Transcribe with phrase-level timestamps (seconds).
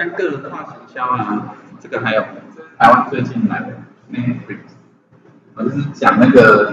[0.00, 2.22] 像个人化行销啊，这个还有
[2.78, 3.66] 台湾最近来的
[4.10, 4.60] Netflix，
[5.54, 6.72] 我就是讲那个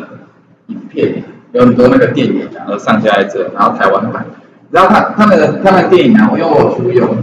[0.67, 4.25] 影片，有很多那个电影然后上架在这，然后台湾版，
[4.71, 7.17] 然后他他们的他们电影啊，我用我租用，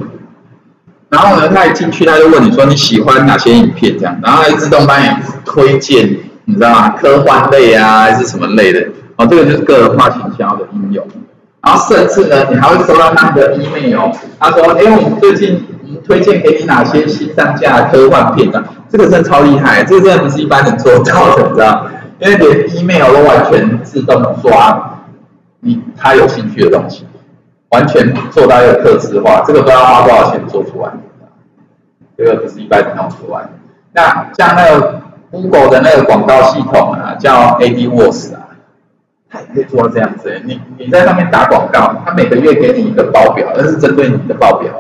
[1.09, 5.09] 然后呢，他一进去他就问你说你喜欢哪些影片这样，然后他就自动帮你
[5.47, 6.91] 推荐，你知道吗？
[6.91, 11.07] 科幻类啊还是什么类的，哦，这个就是个人化行销的应用。
[11.63, 15.65] 然后甚至呢，你还会收到他们的 email，他说：“哎，我们最近
[16.05, 18.63] 推荐给你哪些新上架的科幻片啊？
[18.89, 21.87] 这个真的超厉害，这个真的不是一般人做到的，你知道？
[22.21, 25.01] 因为连 email 都完全自动抓
[25.61, 27.07] 你他有兴趣的东西，
[27.71, 30.91] 完全做到一个客制化，这个不知道花多少钱做出来，
[32.17, 33.49] 这个不是一般人弄出来。
[33.93, 38.41] 那像那个 Google 的那个广告系统啊，叫 AdWords 啊。”
[39.53, 44.71] 可以做到这样子，你你在上面打广告，他每个月给你一个报表，那是针对你的报表，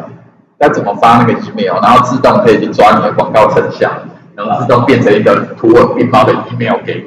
[0.64, 3.90] 要怎么发那个 email，然后自动可以去抓你的广告成效，
[4.34, 7.06] 然后自动变成一个图文并茂的 email 给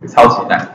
[0.00, 0.66] 你，超级难，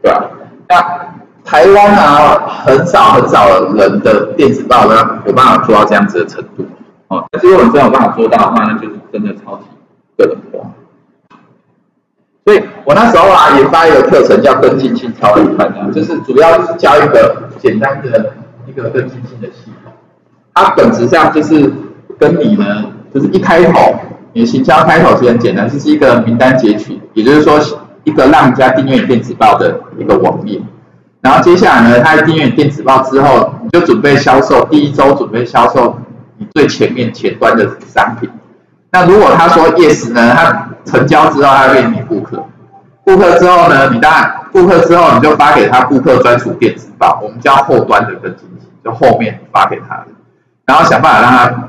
[0.00, 0.24] 对吧？
[0.68, 1.06] 那
[1.44, 6.64] 台湾啊，很少很少人的电子报呢有办法做到这样子的程度，
[7.08, 9.64] 哦，但是如果你真有办法做到的话，那就是真的超级
[10.16, 10.70] 个人化。
[12.44, 18.34] 所以我那时候啊，研发一个课程叫跟进性超人团啊，就是主要是教一个简单的
[18.66, 19.92] 一个跟进性的系统。
[20.56, 21.70] 它本质上就是
[22.18, 23.94] 跟你呢，就是一开头，
[24.32, 27.60] 你行销开头是很简单，就是一个名单截取，也就是说
[28.04, 30.58] 一个让人家订阅电子报的一个网页。
[31.20, 35.98] 然后接下来呢，他订阅电子报之后，你就准备销售，第一周准备销售
[36.38, 38.30] 你最前面前端的商品。
[38.92, 42.42] 那如果他说 yes 呢，他成交之后他会给你顾客，
[43.04, 48.48] 顾客之后呢，你当然顾客之后你就发给他顾客专属电子报，我们叫后端的跟进，
[48.82, 50.06] 就后面发给他的，
[50.66, 51.68] 然后想办法让他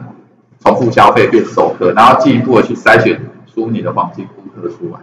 [0.63, 3.21] 重复消费变熟客，然后进一步的去筛选
[3.53, 4.99] 出你的黄金顾客出来。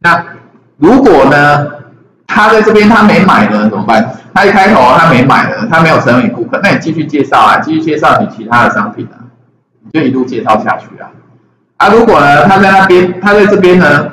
[0.00, 0.22] 那
[0.76, 1.66] 如果呢，
[2.26, 4.14] 他在这边他没买呢怎么办？
[4.34, 9.30] 他一开头他没买呢，他没有成为你顾客，那你继续介绍啊，继续介绍你其他的商品啊，
[9.82, 11.10] 你就一路介绍下去啊。
[11.76, 14.06] 啊，如果呢，他在那边，他在这边呢，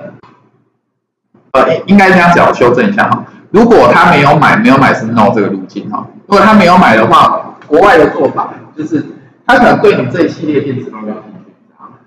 [1.51, 3.25] 呃，应该这样讲，我修正一下哈。
[3.51, 6.05] 如果他没有买，没有买是 no 这个路径哈。
[6.27, 9.03] 如果他没有买的话，国外的做法就是，
[9.45, 11.13] 他可能对你这一系列电子报有兴
[11.45, 11.97] 趣啊，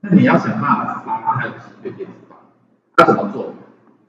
[0.00, 2.36] 那你要想办法发他还有系列电子报，
[2.96, 3.54] 他怎么做？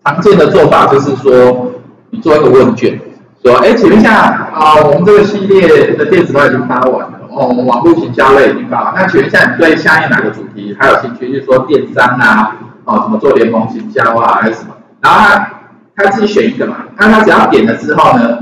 [0.03, 1.71] 常见的做法就是说，
[2.09, 2.99] 你做一个问卷，
[3.43, 4.13] 说，哎，请问一下
[4.53, 7.21] 啊，我们这个系列的电子报已经发完了。
[7.29, 8.93] 哦，我们网络行销类已经发了。
[8.95, 11.27] 那请问一下，你对下面哪个主题还有兴趣？
[11.33, 14.75] 就是说电商啊，哦，怎么做联盟行销啊，还是什么？
[15.01, 15.51] 然后他
[15.95, 16.85] 他自己选一个嘛。
[16.97, 18.39] 那他只要点了之后呢，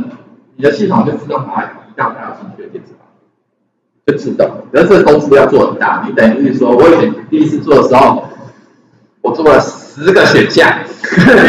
[0.57, 3.05] 你的系统就自动把它移到他有兴趣的电子报，
[4.05, 4.49] 就自动。
[4.71, 8.23] 可是这个公司要做很大，你等于说，我以前第一次做的时候，
[9.21, 10.67] 我做了十个选项，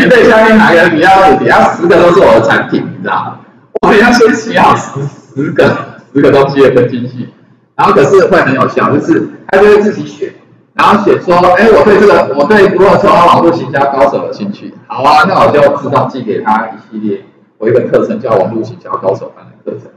[0.00, 1.46] 你对下面哪个比较主题？
[1.46, 3.40] 要十个都是我的产品，你知道吗？
[3.86, 5.00] 我要先写好十
[5.34, 5.94] 十个。
[6.14, 7.28] 十个东西的跟进去，
[7.74, 10.32] 然后可是会很有效，就是他就会自己选，
[10.74, 17.24] 然后选说，哎，我对这个，我对如果说网络行销高手有兴趣，好啊，那我就自动寄给他一系列
[17.58, 19.90] 我一个课程叫网络行销高手班的课程，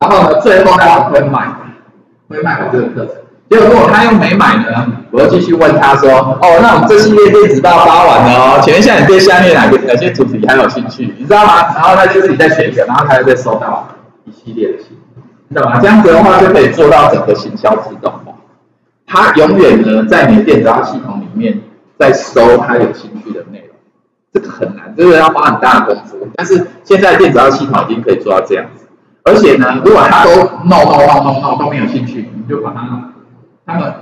[0.00, 1.46] 然后呢，最后他会买，
[2.32, 3.14] 会买我这个课程，
[3.50, 11.74] 结果如果他又没买呢，我又继续问他说，哦，那我们这系列电子报发完了哦，请问一下你对下面哪个哪些主题还有兴趣，你知道吗？
[11.74, 13.88] 然后他就自己再选一个，然后他又再收到
[14.24, 14.98] 一系列的信。
[15.54, 15.78] 知道吗？
[15.82, 18.32] 这样子的话就可以做到整个行销自动化。
[19.06, 21.60] 他永远呢在你的电子化系统里面
[21.98, 23.76] 在搜他有兴趣的内容，
[24.32, 26.26] 这个很难，这个要花很大的功夫。
[26.34, 28.81] 但是现在电子化系统已经可以做到这样子，
[29.24, 30.30] 而且呢，如果他都
[30.64, 33.12] no no no no no 都没有兴趣，你就把它，
[33.66, 33.92] 他们，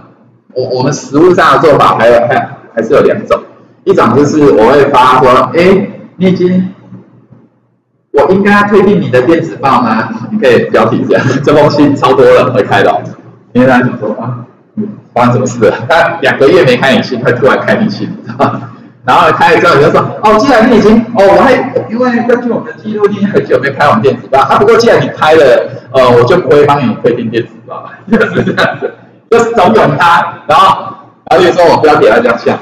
[0.54, 3.40] 我我们实物上的做法还有还还是有两种，
[3.84, 6.68] 一种就是我会发说，哎，你已经。
[8.12, 10.08] 我应该退订你的电子报吗？
[10.32, 13.00] 你可以标题这样，这封信超多了会开到，
[13.52, 14.44] 因为他想说啊，
[15.14, 15.76] 发生什么事了？
[15.88, 18.08] 他两个月没开你信，他突然开你信，
[19.10, 21.52] 然后开了之后你就说，哦，既然你已经，哦，我还
[21.90, 28.94] 因为根据我们的记录，你很久没开完电子报，啊，不过既然你开了，呃，我就不会帮你推荐电子报， 就是这样子，
[29.28, 30.94] 就是怂恿他，然后，
[31.28, 32.56] 然后就说我不要给他这样想，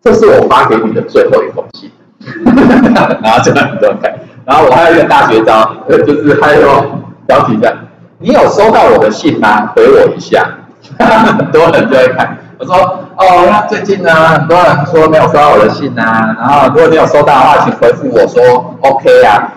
[0.00, 1.90] 这是我发给你的最后一封信，
[3.20, 4.14] 然后这样子这样开。
[4.44, 7.76] 然后我还有一个大绝招，就是还有标题这样，
[8.20, 9.72] 你有收到我的信吗？
[9.74, 10.48] 回我一下，
[10.96, 12.38] 很多人就会看。
[12.58, 16.36] 我说，哦，那最近呢，很多人说没有收到我的信啊。
[16.38, 19.52] 然后如果你有收到的话，请回复我说 OK 啊。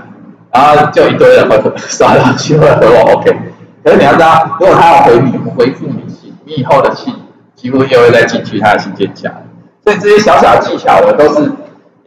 [0.51, 3.37] 然后就一堆人回复，刷到信会回我 OK。
[3.83, 7.13] 可是你要知道，如果他要回你，回复你信，你以后的信
[7.55, 9.29] 几乎又会再进去他的信件夹。
[9.83, 11.51] 所以这些小小的技巧我，都是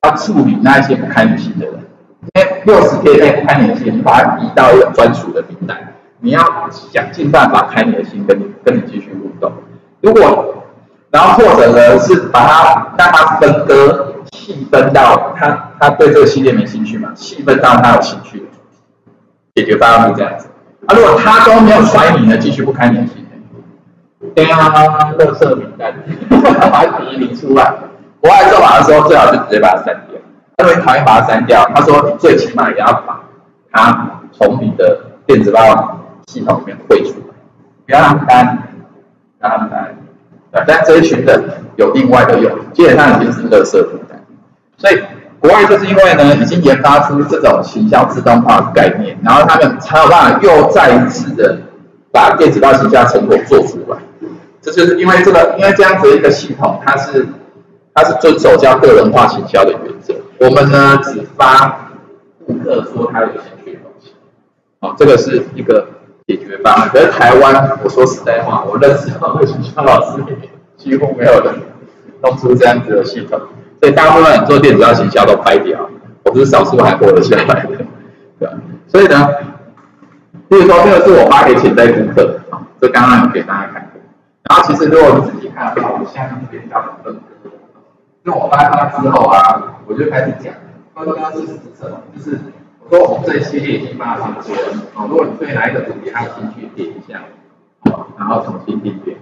[0.03, 1.75] 要处理那一些不开你信的人。
[2.35, 5.77] 因为六十天内不开你的信，你把它移到一个专属的名单，
[6.21, 6.41] 你要
[6.93, 9.53] 想尽办法开你的信，跟你跟你继续互动。
[10.01, 10.62] 如果
[11.13, 18.47] 然后或者呢是把它让它分割细分到他他对这个系列没兴趣嘛，细分到他有兴趣的
[19.55, 20.49] 解决方案是这样子。
[20.87, 24.71] 啊，如果他都没有甩你呢，继续不开你的系列，对啊，
[25.19, 25.95] 垃圾名单，
[26.73, 27.75] 把它提名出来。
[28.21, 30.19] 国外做法的时候，最好就直接把它删掉。
[30.57, 33.21] 他会讨厌把它删掉，他说你最起码也要把
[33.71, 37.35] 它从你的电子报系统里面汇出来，
[37.85, 38.59] 不要让他，
[39.41, 39.97] 让他单。
[40.53, 41.43] 对，但这一群人
[41.77, 44.23] 有另外的用，基本上已经是垃圾名单。
[44.77, 45.01] 所以
[45.41, 51.59] 国外就是因为呢，已经研发出这种行销自动化的概念，然后他们才有办法又再一次的
[52.13, 53.97] 把电子报行销成果做出来。
[54.61, 57.27] 这就是因为这个，因为这样子一个系统，它是
[57.95, 60.15] 它是遵守叫个人化行销的原则。
[60.39, 61.91] 我们呢只发
[62.47, 64.13] 顾客说他有兴趣的东西。
[64.81, 65.87] 哦，这个是一个
[66.27, 66.89] 解决方案。
[66.89, 71.55] 可是台湾，我说实在话，我认识的行销老师里面几乎没有人
[72.23, 73.41] 弄出这样子的系统。
[73.81, 75.89] 所以大部分做电子报行销都拍掉，
[76.25, 77.77] 我是少数还活得下来的，
[78.39, 78.55] 对吧？
[78.87, 79.29] 所以呢，
[80.49, 84.01] 比如说这个是我发给潜在顾客，啊，这刚刚有给大家看过。
[84.45, 87.51] 然后其实如果你仔细看的话，我现在这边叫分割，
[88.25, 90.55] 因为我发它之后啊，我就开始讲，
[90.95, 92.01] 分割是什么？
[92.17, 92.39] 就是
[92.93, 94.59] 说我们这一系列已经发上去了，
[94.95, 97.21] 啊，如果你对哪一个主题还有兴趣，点一下，
[97.91, 99.17] 啊，然后重新订阅。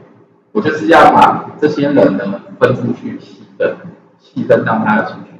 [0.50, 3.76] 我就是要把这些人呢分出去细分。
[4.18, 5.30] 细分到他的兴趣，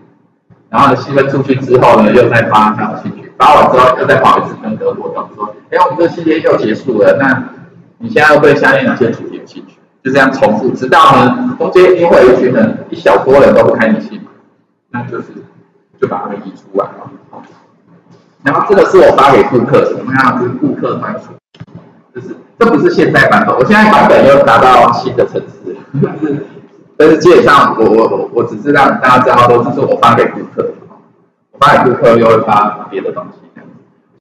[0.69, 7.51] 然后呢，细分出去之后呢，又再发他的兴趣，发完之后又再跑一次分割活动，说，哎，我们这系列又结束了，那
[7.99, 9.75] 你现在要对下面哪些主题有兴趣？
[10.05, 14.21] 就这样重复，直到呢，中间因为有一群人，一小撮人都不开你信，
[14.91, 15.27] 那就是
[16.01, 17.11] 就把他们移出来了。
[18.43, 21.29] 然后这个是我发给顾客的，什么样是顾客专属？
[22.15, 26.47] 就是这不是现在版本，我现在版本又达到新的层次，就是。
[26.97, 30.69] 但是基本上我，我我我只是让大家知道，都是我发给顾客，
[31.53, 33.39] 我发给顾客又会发别的东西。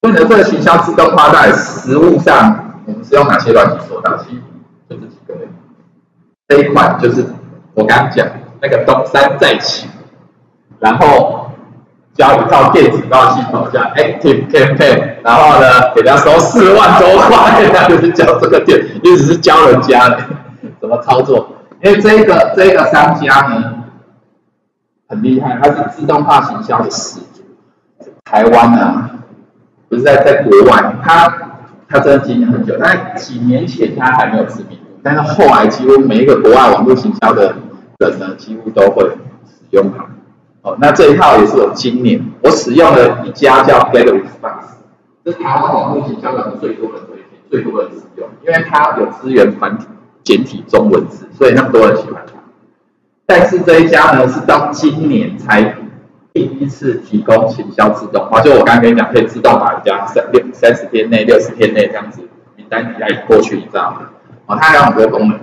[0.01, 4.16] 所以呢，这个行销自动化在实务上，我们是用哪些软体做到？
[4.18, 4.42] 其实
[4.89, 5.33] 就这几个。
[6.48, 7.25] 这一款就是
[7.74, 8.25] 我刚刚讲
[8.62, 9.89] 那个东山再起，
[10.80, 11.49] 然后
[12.19, 20.18] 教一套电子报系统叫 Active Campaign，然后呢给他收四万多块，他 就是教这个电，意思是教人家的
[20.81, 21.56] 怎么操作。
[21.81, 23.74] 因为这个这个商家呢
[25.07, 27.42] 很厉害，他是自动化行销的始祖。
[28.25, 29.12] 台湾啊，
[29.88, 31.33] 不是在在国外，他
[31.88, 37.56] 他真的经营很久，但几年前他还没有知名度，但是后来几乎每一个国外网络行销的
[38.00, 40.06] 人呢，几乎都会使用它。
[40.80, 44.77] 那这一套也是我今年我使用的一家叫 GetResponse，
[45.24, 49.86] 这是台湾网络行销的最多人推荐，最多人使用，因为它有资源繁体。
[50.21, 52.33] 简体中文字，所以那么多人喜欢它。
[53.25, 55.75] 但是这一家呢，是到今年才
[56.33, 62.21] 第一次提供行销自动化，就我刚刚跟你讲，可以自动把人家三六三十天内、六十天内这样子
[62.57, 64.01] 名单移来过去，你知道吗？
[64.45, 65.40] 哦，它还有很多功能。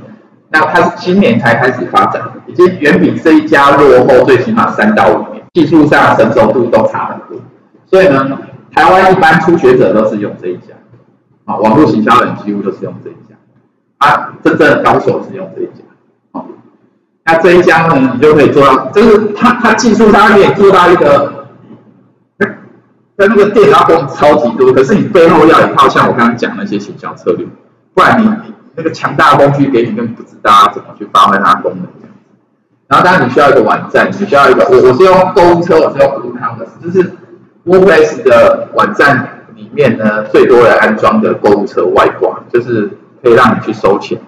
[0.51, 7.45] 那它是今年才开始发展，已经远比这一家落后最起码三到五年，技术上成熟度都差很多。
[7.87, 8.39] 所以呢，
[8.73, 10.75] 台湾一般初学者都是用这一家，
[11.45, 13.35] 啊，网络行销人几乎都是用这一家。
[13.99, 15.83] 啊，真正的高手是用这一家，
[16.33, 16.45] 哦，
[17.25, 21.47] 那这一家呢，你就可以做到，就是它它技术上可以做到一个，
[23.17, 27.47] 在那个电脑功超级多，可是你背后要一套像我刚刚讲那些行销策略，
[27.95, 28.31] 不然你
[28.77, 31.87] 那个强大工具给你，根本不知道怎么去发挥它的功能。
[32.89, 37.13] 然后当然你需要一个网站，你需要一个，我我是用购物车，我是用 WooCommerce，就是
[37.65, 42.91] WordPress 的网站里面呢，最多人安装的购物车外挂，就是。
[43.23, 44.21] 可以让你去收钱。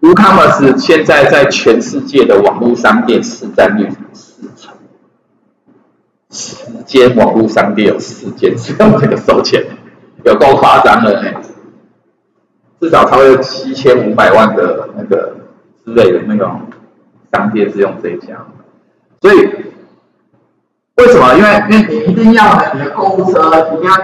[0.00, 4.72] WooCommerce 现在在全世界的网络商店市占率四成，
[6.30, 9.62] 十间网络商店有四间是用这个收钱，
[10.24, 11.34] 有够夸张了哎！
[12.86, 15.34] 至少超过七千五百万的那个
[15.84, 16.60] 之类的那种
[17.32, 18.46] 商店是用这一家，
[19.20, 19.38] 所以
[20.94, 21.34] 为什么？
[21.34, 23.96] 因为因为你一定要你的购物车一定要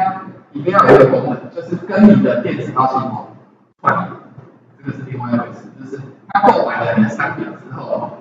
[0.53, 3.29] 一定要有一个功能，就是跟你的电子报系统
[3.81, 4.09] 换。
[4.77, 8.19] 这个是另外一回事，就是他购买了你的商品之后，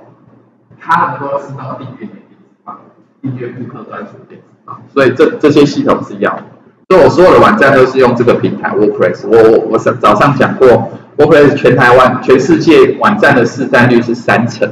[0.80, 2.77] 他能够知道订阅你的电子报，
[3.20, 6.44] 订阅顾客专属电子报，所以这这些系统是要的。
[6.91, 9.25] 所以我所有的网站都是用这个平台 WordPress。
[9.25, 14.69] 我我我早上讲过，WordPress 全台湾、全世界网站的市占率是三成，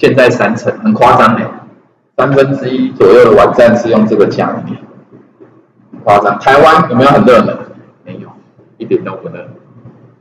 [0.00, 1.48] 现在三成很夸张哎，
[2.16, 4.76] 三分之一左右的网站是用这个架面，
[6.02, 6.36] 夸张。
[6.40, 7.56] 台湾有没有很热门？
[8.04, 8.28] 没有，
[8.78, 9.34] 一点都不热。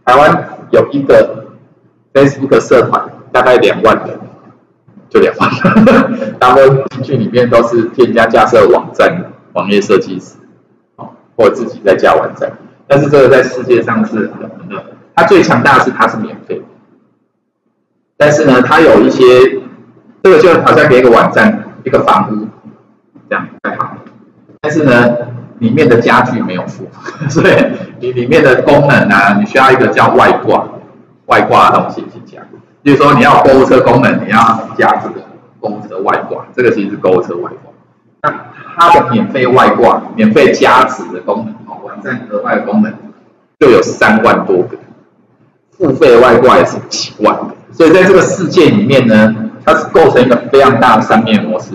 [0.06, 1.48] 台湾有一个
[2.14, 4.20] Facebook 社团，大概两万人，
[5.10, 10.36] 就两万人，大部分进去里面都是添加架设网站、网页设计师，
[11.36, 12.52] 或自己在家网站。
[12.88, 14.86] 但是这个在世界上是很热门。
[15.16, 16.62] 它最强大的是它是免费，
[18.18, 19.24] 但是呢，它有一些，
[20.22, 22.48] 这个就好像给一个网站一个房屋
[23.30, 23.96] 这样盖好，
[24.60, 25.16] 但是呢，
[25.60, 26.90] 里面的家具没有附，
[27.30, 27.56] 所以
[28.02, 30.68] 你里面的功能啊，你需要一个叫外挂，
[31.28, 32.42] 外挂的东西去加。
[32.84, 35.22] 比如说你要购物车功能，你要加这个
[35.62, 37.72] 购物车外挂，这个其实是购物车外挂。
[38.22, 38.30] 那
[38.76, 42.94] 它的免费外挂、免费加值的功能哦，网站额外的功能
[43.60, 44.78] 就有三万多个。
[45.78, 47.38] 付费外挂也是几万，
[47.72, 51.72] 所以在这个世界里面呢，它是构成一个非常大的商业模式，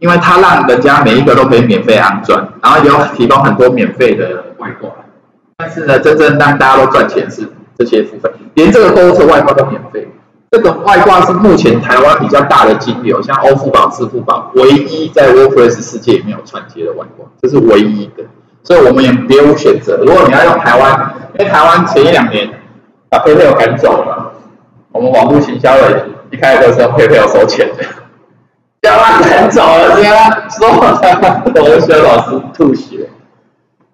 [0.00, 4.90] 因为它让人家每一个都可以免费安装，然后有提供很多免费的外挂，
[5.56, 10.08] 但是呢，真正让大家都赚钱是这些付费，连这个购物车外挂都免费。
[10.54, 18.22] 这个外挂是目前台湾比较大的金流，像欧付宝、支付宝，唯一在 WordPress 世界里面有串接的外挂，这是唯一的，
[18.62, 19.98] 所以我们也别无选择。
[20.06, 22.48] 如果你要用台湾，因为台湾前一两年。
[23.10, 24.32] 把 PayPal 赶走了，
[24.90, 27.84] 我们网络行销的一开始的时候 PayPal 收钱的，
[28.82, 30.16] 将他赶走了，这样
[30.50, 33.08] 说我们学老师吐血。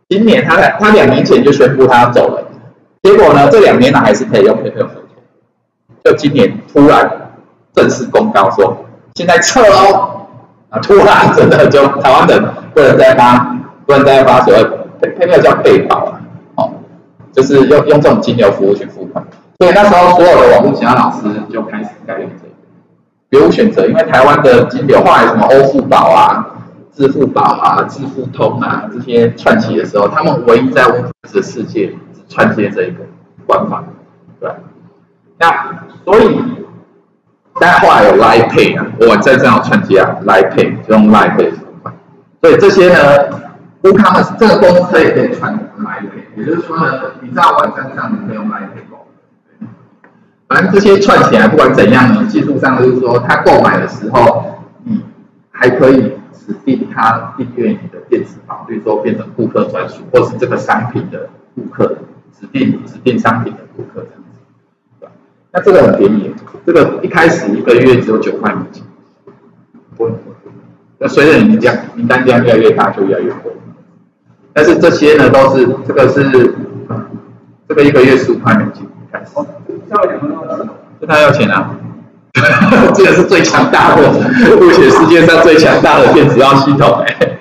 [0.09, 2.43] 今年他他两年前就宣布他要走了，
[3.03, 4.89] 结果呢，这两年呢还是可以用 PayPal，
[6.05, 7.31] 就今年突然
[7.73, 10.27] 正式公告说现在撤哦，
[10.71, 12.43] 啊，突然真的就台湾人
[12.75, 14.65] 不能再发不能再发所谓
[15.01, 16.17] PayPal 叫贝宝啊。
[17.33, 19.25] 就是用用这种金流服务去付款，
[19.61, 22.53] 所以那时候所有的网络其他老师就开始改用这个，
[23.29, 26.45] 别无选择，因为台湾的金流，后来什么欧付宝啊、
[26.93, 33.05] 支付宝啊、支付通啊这些串起的时候，他们唯一在物质世界只串接这一个
[33.47, 33.85] 官方，
[34.41, 34.51] 对。
[35.39, 36.41] 那所以，
[37.61, 41.95] 但后来有 Line Pay 啊，我在这样串接啊，Line Pay 就用 Line Pay 付款，
[42.41, 43.41] 所以这些呢。
[43.83, 49.07] 顾客这个公司也可以串 LINE，也就是说呢，你在网站上你可以用 LINE 购。
[50.47, 55.03] 反正这些串起来，不管怎样呢，技术上就是说，他购买的时候，你
[55.51, 61.97] 还可以指定他订阅你的电子报，比如说变成顾客专属，或是这个商品的顾客
[62.39, 64.20] 指定指定商品的顾客这样，
[65.53, 66.35] 那这个很便宜，
[66.67, 68.85] 这个一开始一个月只有九块美金，
[69.97, 70.11] 不，
[70.99, 73.53] 那随着你名单名单量越来越大，就越来越贵。
[74.53, 76.23] 但是这些呢，都是这个是
[77.69, 79.31] 这个一个月十五块美金开始。
[81.01, 81.75] 这他要钱啊！
[82.95, 84.03] 这个是最强大的，
[84.57, 87.39] 目前世界上最强大的电子报系统哎，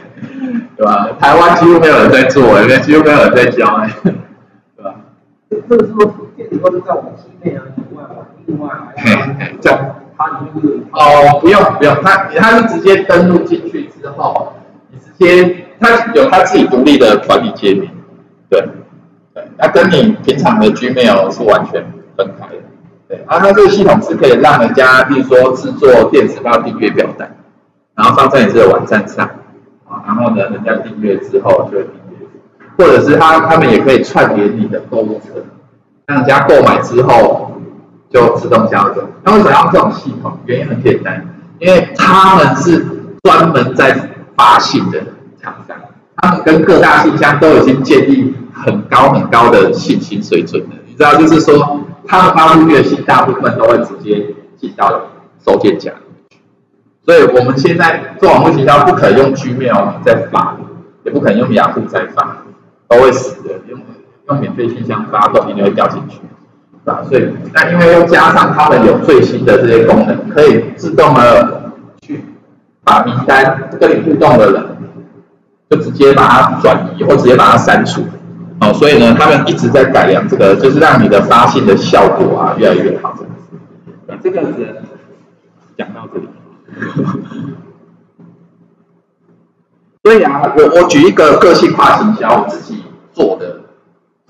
[0.78, 1.10] 对吧？
[1.20, 4.96] 台湾几乎没有人在做哎，几乎没有人在教哎，对吧？
[5.50, 7.62] 这个是说电子报是在我们机内啊，
[8.50, 8.70] 另外
[9.62, 14.54] 这样，它里面会有哦，不用不用，他他是直接登录进去之后，
[14.92, 15.66] 你直接。
[15.82, 17.90] 他有他自己独立的管理界面，
[18.50, 18.62] 对，
[19.34, 21.82] 对，那跟你平常的 Gmail 是完全
[22.18, 22.62] 分开的，
[23.08, 27.34] 对，啊它这个系统是可以让人家，比如说制作电子报订阅表单，
[27.96, 29.26] 然后放在你这个网站上，
[29.88, 32.28] 啊，然后呢，人家订阅之后就会订阅，
[32.78, 35.46] 或者是他他们也可以串联你的购物车，
[36.08, 37.54] 让人家购买之后
[38.10, 39.08] 就自动销售。
[39.24, 40.38] 那为什么要这种系统？
[40.46, 41.26] 原因很简单，
[41.60, 42.86] 因为他们是
[43.24, 45.02] 专门在发信的。
[45.42, 45.78] 厂商，
[46.18, 50.76] 他们跟各大信箱都已经建立很高很高的信心水准了。
[50.86, 55.08] 你知道，就是说，他们发出去的信，大部分都会直接寄到
[55.46, 55.94] 收件夹。
[57.06, 60.58] 所以，我们现在做网络营销，不可能用 Gmail 再发，
[61.04, 62.44] 也不可能用雅虎在发，
[62.90, 63.52] 都会死的。
[63.70, 63.80] 用
[64.28, 66.20] 用免费信箱发，都一定会掉进去，
[66.86, 67.04] 啊？
[67.04, 71.72] 所以，那因为又加上他们有最新的这些功能，可以自动的
[72.02, 72.24] 去
[72.84, 74.66] 把名单跟你互动的人。
[75.70, 78.02] 就直接把它转移，或直接把它删除，
[78.60, 83.14] 哦，所以呢，他们一直在改良这个，就是让你的发信的效果啊越来越好。
[84.08, 84.82] 那这个是
[85.78, 86.28] 讲到这里，
[90.02, 92.84] 所以啊，我我举一个个性化行销我自己
[93.14, 93.62] 做的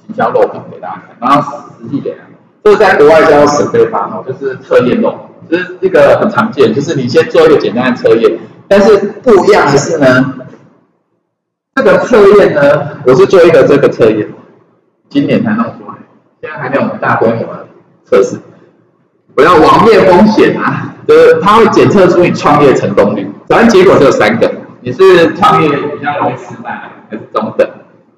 [0.06, 2.18] 行销漏斗给大家看，然后实际点，
[2.64, 5.18] 这在国外叫 survey 法哦，就是测验漏斗，
[5.50, 10.36] 就是一个很常见，就是你先做一个简单的测验，但是不一样的是呢。
[11.76, 12.62] 这个测验呢，
[13.06, 14.28] 我是做一个这个测验，
[15.10, 15.96] 今年才弄出来，
[16.42, 17.68] 现在还没有大规模的
[18.04, 18.38] 测试。
[19.36, 24.52] 我要网页风险啊，就是它会检测出你创业成功率，反正结果只有三个：
[24.82, 27.66] 你是创业比较容易失败，还是中等，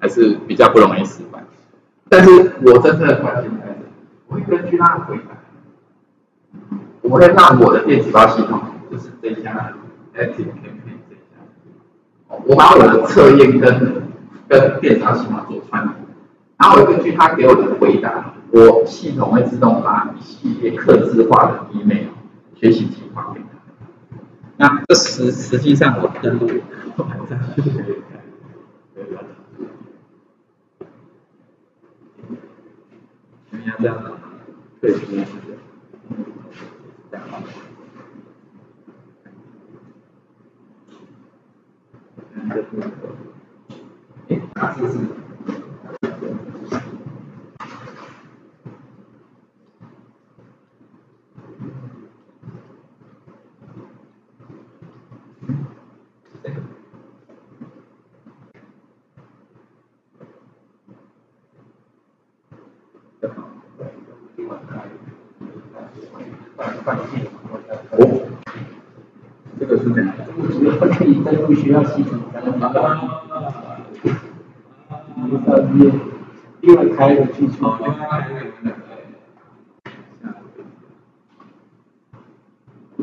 [0.00, 1.38] 还是比较不容易失败。
[2.08, 3.50] 但是我真正的关心，
[4.32, 5.36] 会根据他的回答，
[7.02, 8.60] 我会让我的电子报系统，
[8.90, 9.72] 就是这一家
[10.14, 11.36] Active Campaign 这一家，
[12.46, 14.02] 我把我的测验跟
[14.48, 15.94] 跟电子报系统做串联，
[16.58, 18.34] 然后我根据他给我的回答。
[18.54, 22.08] 我系统会自动把一系列客制化的 email
[22.54, 23.46] 学习计划给他。
[24.58, 26.46] 那这实实际上我登录，
[33.78, 34.12] 这样子，
[34.82, 35.32] 对，是这样子。
[37.08, 37.40] 这样好。
[42.34, 42.96] 嗯，这不能说。
[44.28, 44.98] 哎，哪次是？
[67.92, 68.00] 哦，
[69.60, 70.12] 这个是怎样？
[70.50, 73.78] 主要可以登录学校系统，然后啊，
[75.16, 76.90] 你到另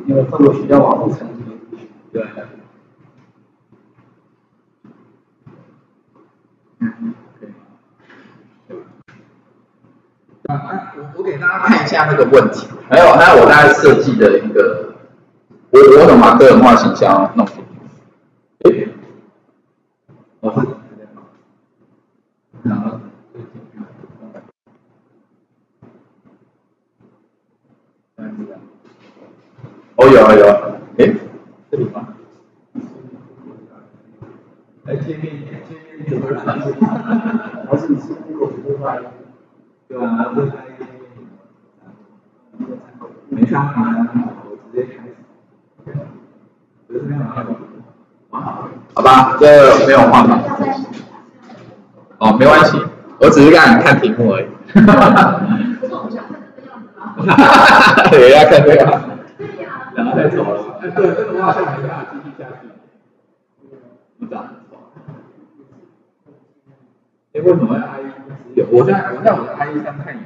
[0.06, 1.44] 因为透过学校网络成绩。
[2.12, 2.26] 对。
[6.80, 7.50] 嗯，对。
[10.48, 12.68] 啊，我我给大家看一下那个问题。
[12.90, 14.96] 还有还有，我大概设计的一个，
[15.70, 18.72] 我我怎么把个人化形象弄出来？
[18.72, 18.88] 哎，
[20.42, 20.68] 我是，
[22.64, 23.00] 然后，
[29.98, 30.62] 哦有啊有啊，
[30.98, 31.14] 哎，
[31.70, 32.08] 这里吗？
[34.84, 36.38] 来见面见面怎么了？
[37.70, 39.00] 还是你是不够不快？
[39.88, 40.34] 对吧？
[43.30, 43.76] 没上啊，
[44.50, 45.16] 我直接开始。
[46.88, 47.46] 就是没有换
[48.96, 49.46] 好吧，这
[49.90, 50.40] 没有换吗。
[52.20, 52.80] 哦，没关系，
[53.20, 54.46] 我只是让你看题目而已。
[54.72, 55.42] 哈哈哈。
[57.18, 57.38] 哈哈
[57.96, 58.86] 哈对，要看这个。
[59.96, 60.78] 然后再走了。
[60.80, 62.68] 哎，对，这个话像没办法继续下去。
[64.18, 64.48] 你长。
[67.34, 68.12] 哎，为什么要 IE
[68.54, 68.68] 只有？
[68.70, 70.22] 我在我在我的 IE 上看有。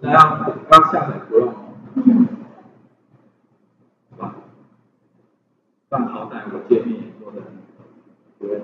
[0.00, 0.18] 那要
[0.72, 1.54] 要下载不用，
[1.94, 2.00] 是
[4.18, 4.34] 吧？
[5.98, 7.42] 但好歹我界面也做的
[8.38, 8.60] 对。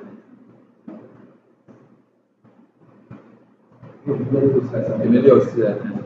[5.03, 5.75] 你们六四啊。
[5.75, 6.04] 对，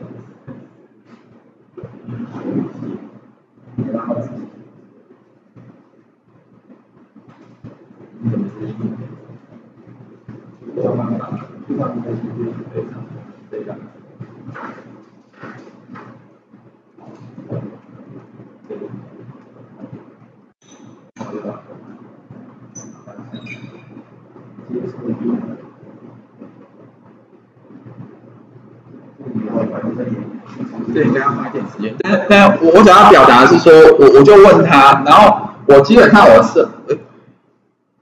[32.01, 36.67] 但但我我想要表达的是说，我我就问他，然后我基本上我是，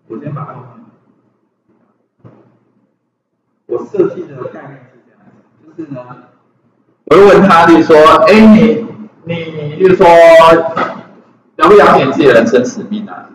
[0.08, 0.48] 我先把，
[3.66, 5.22] 我设计的概念是这样，
[5.66, 6.00] 就是呢，
[7.06, 7.96] 我就问他，就是说，
[8.28, 8.86] 哎，你
[9.26, 10.08] 你就是说，
[11.58, 13.30] 了不了解自己的人生使命啊？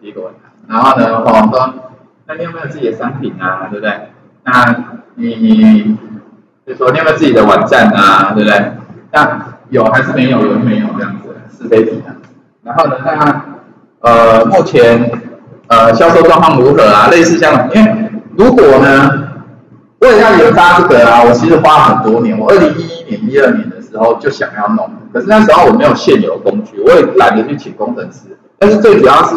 [0.00, 1.74] 第一个问他，然后呢，我说，
[2.26, 3.68] 那你有没有自己的商品啊？
[3.70, 4.10] 对不对？
[4.44, 5.96] 那你。
[6.66, 8.72] 就说你有没有自己的网站啊，对不对？
[9.10, 10.46] 那有还是没有？
[10.46, 12.14] 有没有这样子是非题的。
[12.62, 13.44] 然后呢，那
[14.00, 15.10] 呃，目前
[15.68, 17.08] 呃销售状况如何啊？
[17.10, 19.10] 类似这样，因为如果呢，
[20.00, 22.38] 为了要研发这个啊，我其实花了很多年。
[22.38, 28.36] 我二零一一年、一二年的时候就想要弄，可是那时候我没有现有工具，我也懒得去请工程师。
[28.58, 29.36] 但是最主要是。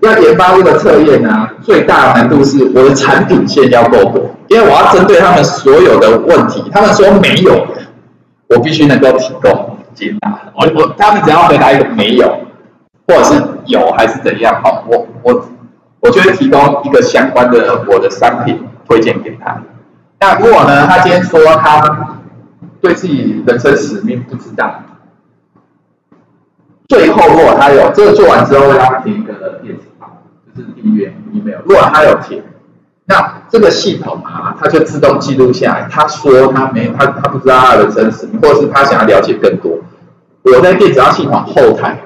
[0.00, 7.66] 要研发这个测验呢，最大的难度是我的产品线要够多，因为我要针对他们所有的问题，他们说没有，
[8.48, 10.40] 我必须能够提供解答。
[10.54, 12.40] 我我他们只要回答一个没有，
[13.06, 15.48] 或者是有还是怎样，好，我我
[16.00, 19.62] 我就会提供一个相关的我的商品推荐给他。
[20.20, 22.18] 那如果呢，他今天说他
[22.80, 24.82] 对自己人生使命不知道，
[26.88, 29.84] 最后如果他有这个做完之后，要填一个电子。
[30.56, 32.42] 是订阅 email，如果他有填，
[33.10, 35.88] 那这个系统啊，它就自动记录下来。
[35.90, 39.72] 他说他没他他不知道他的真实，或者是他想要了解更多。
[40.42, 41.98] 我在电子报系统后台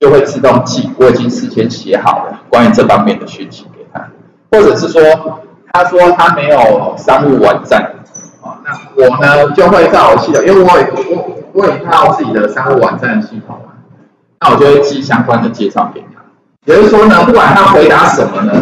[0.00, 4.08] 就会自动记，我已经事先写好了关于这方面的讯息给他，
[4.52, 5.02] 或者是说
[5.72, 7.94] 他说他没有商务网站
[8.40, 13.72] 啊，那我呢就会在我系统，因为我我我有一套自己的商务网站系统嘛，
[14.40, 16.22] 那我就会寄相关的介绍给他。
[16.66, 18.52] 也就是说呢，不管他回答什么呢？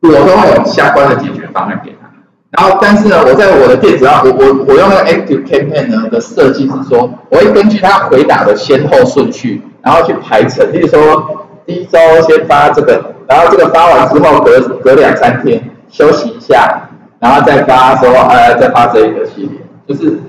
[0.00, 2.08] 我都会有相关的解决方案给他，
[2.50, 10.72] 然后但是呢，我在我的电子报，我我我用那个 Active Campaign 呢的设计是说，我会根据他回答的先后顺序，然后去排程。
[10.72, 20.20] 例如说，第一周先发这个，然后这个发完之后隔隔两三天休息一下，然后再发说，呃，再发这一个系列，就是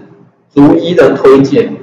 [0.51, 1.77] 逐一的推荐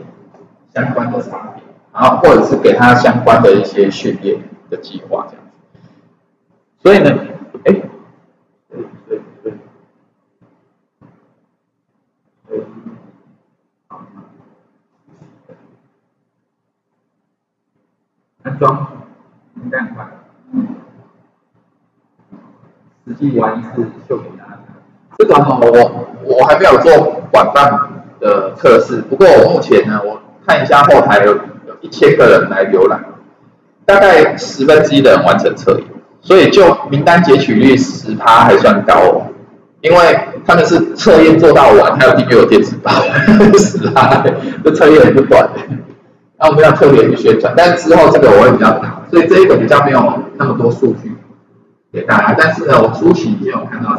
[0.74, 1.62] 相关的产品，
[1.94, 5.52] 然后或者是给他相关的一些训练的计划这样子。
[6.82, 7.16] 所以呢。
[7.64, 7.72] 哎，
[8.68, 9.52] 对对对，
[12.48, 12.60] 对，
[18.44, 18.86] 安装
[19.56, 20.06] 应该很快，
[20.52, 20.68] 嗯，
[23.08, 24.58] 实际玩一次秀给大家。
[25.15, 27.70] 这个，我我还没有做广泛
[28.20, 33.04] 的测试，不过我目前呢，我看一下后台有有一千个人来浏览，
[33.84, 35.84] 大概十分之一的人完成测验。
[36.22, 39.26] 所以就名单截取率十趴还算高哦，
[39.80, 42.90] 因为他们是测验做到完，还有订阅我电子报，
[43.56, 44.24] 十趴，
[44.64, 45.60] 这测验也不短的。
[46.36, 51.14] 那我们要特别去宣传，但之后这个我会比较难，所以这一个比较没有那么多数据
[51.92, 52.34] 给大家。
[52.36, 53.96] 但是呢，我初期已经有看到，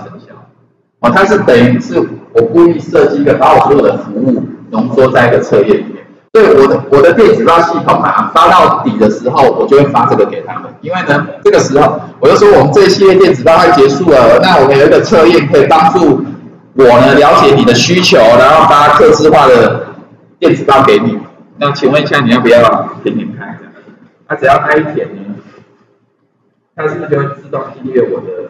[1.00, 2.00] 哦，它是等于是
[2.34, 6.04] 我故意设计一个，把我所有的服务浓缩在一个测验里面。
[6.32, 10.72] 对我的我的电子报系统啊，发到底的时候，我就会发这个给他们。
[10.82, 16.24] 因为呢，这个时候我就说我们这一系列电子报快结束了，那我们有一个测验可以帮助
[16.74, 19.88] 我呢了解你的需求，然后发客制化的
[20.40, 21.18] 电子报给你。
[21.58, 23.58] 那请问一下，你要不要填填看？
[24.28, 25.36] 他只要他一填呢，
[26.76, 28.50] 他是不是就会自动订阅我的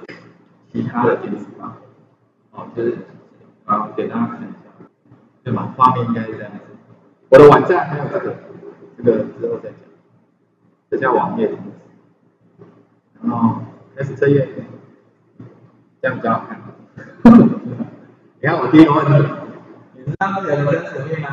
[0.73, 1.71] 其他的电子报？
[2.58, 2.98] 哦，就是
[3.65, 4.58] 啊，给大家看一下，
[5.43, 5.72] 对吧？
[5.78, 6.58] 画面应该是这样子。
[7.30, 8.36] 我的网站还有这个，
[8.98, 9.78] 这个之后再讲，
[10.89, 11.56] 这叫网页。
[13.22, 13.62] 然后
[13.96, 14.50] 开始这页，
[16.02, 16.60] 这样比较好看。
[18.39, 19.12] 你看我第一个问题，
[19.93, 21.30] 你是当事人真实性吗？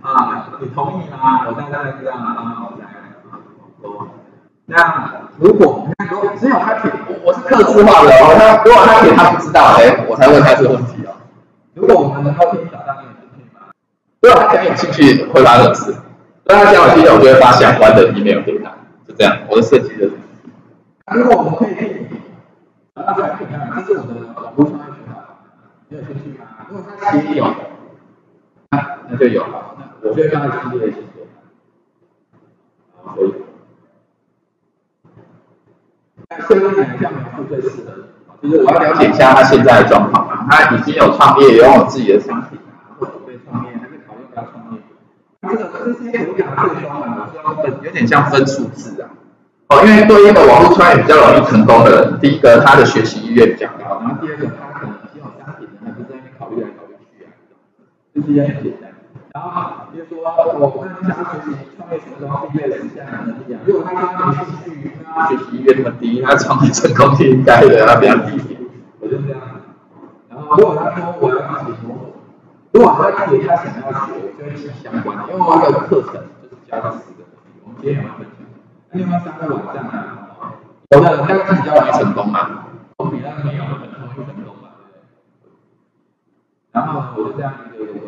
[0.00, 1.46] 啊，你同意吗？
[1.46, 2.86] 我大概是这样啊，我来
[3.30, 3.40] 啊，
[3.82, 4.08] 多。
[4.64, 6.94] 那如果你看，如果只有他填，
[7.50, 11.16] 我我是客制化的哦，他如果他给他不知道，哎，我才问他这个问题哦。
[11.74, 13.08] 如果我们能够替你找到那个。
[14.20, 15.94] 如果他讲有兴趣，会发什么事？
[16.44, 18.70] 那他讲有兴趣，我就会发相关的 email 给他，
[19.06, 19.38] 就这样。
[19.48, 20.10] 我的设计的。
[21.14, 22.06] 如果我们可以，
[22.94, 25.14] 然后再看看，这是我的网络商业渠道，
[25.88, 26.44] 你有兴趣吗？
[26.68, 27.46] 如果他其实有，
[28.70, 29.76] 那那就有了。
[30.02, 30.96] 那我就刚才提的一些，
[33.14, 33.32] 可以，
[36.30, 37.92] 那现在哪项描述最适合？
[38.40, 42.58] 就是我要了解一下他现在的状况啊，他已经有创业，拥有自己的商品。
[45.40, 46.44] 这个这是一个最
[46.82, 47.30] 终啊，
[47.82, 49.10] 有点像分数制啊。
[49.68, 57.32] 哦，因为对一个网络创业比较容易成功的人，第一个他的学习意愿比较高，然后第二个他可能已经有商品了，他不在那边考虑来考虑去啊，
[58.14, 58.87] 就是这样很简单。
[59.38, 60.18] 然后比如说
[60.58, 63.92] 我跟他学习创业什么时候必备了一下能力啊，如果他
[64.26, 68.58] 没兴趣，他学习意愿那么低，他创业成功是应该的，他比较低。
[68.98, 69.38] 我就这样。
[70.28, 71.94] 然后如果他说我要学习什么？
[72.72, 78.42] 如果他觉得他想要学，就会去相关的，因为我有个课程就是教到十个东西，我们今天有分享。
[78.90, 80.18] 那另外三个网站呢？
[80.90, 85.54] 有的人他自己要完成功嘛，我比那个没有的很容易成功嘛，对不对？
[86.72, 88.02] 然后呢，我就这样一个一个问，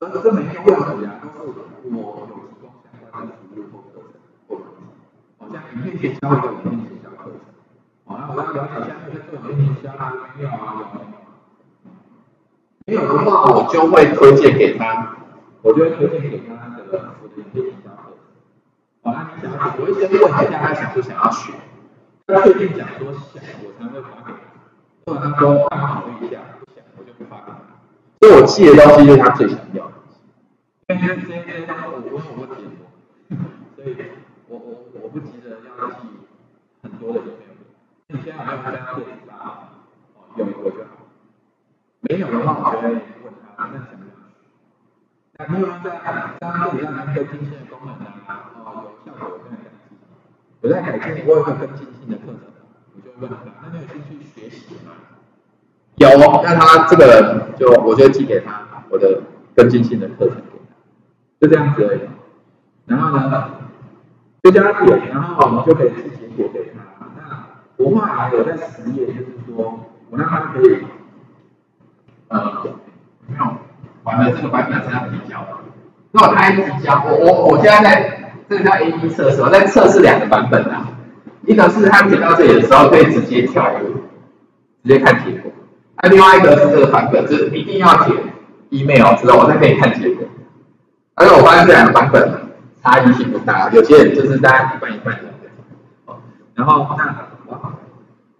[0.00, 1.48] 而这每一个问题啊，都是
[1.84, 1.92] 我
[2.28, 4.12] 有提供相关的服务或课程
[4.48, 4.62] 或者，
[5.38, 7.40] 好像影片可以教一个影片营销课程，
[8.04, 10.02] 好，那我要了解一下那个做影片销啊，
[10.36, 11.10] 没有啊，有没有？
[12.86, 15.16] 没有的话，我就会推荐给他，
[15.62, 16.84] 我就会推荐给他的
[17.22, 18.16] 我的影片营销课。
[19.02, 21.52] 好，那你想要学，我会先问一下他想不想要学。
[22.26, 24.38] 他确定讲说想，我才会发给他。
[25.06, 27.58] 如果他说让他考虑一下，不想，我就不发给他。
[28.20, 29.89] 所以我记的东西就是他最想要
[30.94, 33.96] 因为这些这些东西我我我会记很多，所以
[34.48, 36.08] 我我我不急着要记
[36.82, 37.46] 很多的影片。
[38.08, 39.70] 你现在有没有在电子啊？
[40.16, 41.06] 哦，有一个就好。
[42.00, 44.18] 没有的话，我就会问他，那想不想？
[45.38, 46.00] 那没有在
[46.40, 47.94] 刚刚这里让他更新的功能
[48.26, 49.94] 啊，哦，有效果，我在改进。
[50.60, 52.50] 我在改进，我有个更新性的课程，
[52.96, 54.90] 我就问他，那你有兴趣学习吗？
[55.96, 56.08] 有，
[56.42, 59.22] 那他这个人就我就寄给他我的
[59.54, 60.42] 跟进性的课程，
[61.40, 62.08] 就这样子。
[62.86, 63.50] 然后呢，
[64.42, 67.06] 就叫他点，然后我们就可以出结果给他。
[67.16, 70.78] 那我后来有在实验，就是说我让他可以，
[72.28, 72.62] 呃，
[73.26, 73.44] 没有，
[74.02, 75.48] 完了这个版本是要提交的。
[76.12, 80.88] 如果他一提交，我我我现在在这个叫 A B 测试，我在测试两个版本啊。
[81.46, 83.80] 一个是他点到这里的时候可以直接跳过，
[84.82, 85.50] 直接看结果。
[86.02, 88.16] 那另外一个是这个版本，就是一定要填
[88.68, 90.26] email 之后我才可以看结果。
[91.20, 92.32] 而且我发现这两个版本
[92.82, 95.24] 差异性不大，有些人就是大家一半一半的。
[96.54, 97.74] 然后那哇，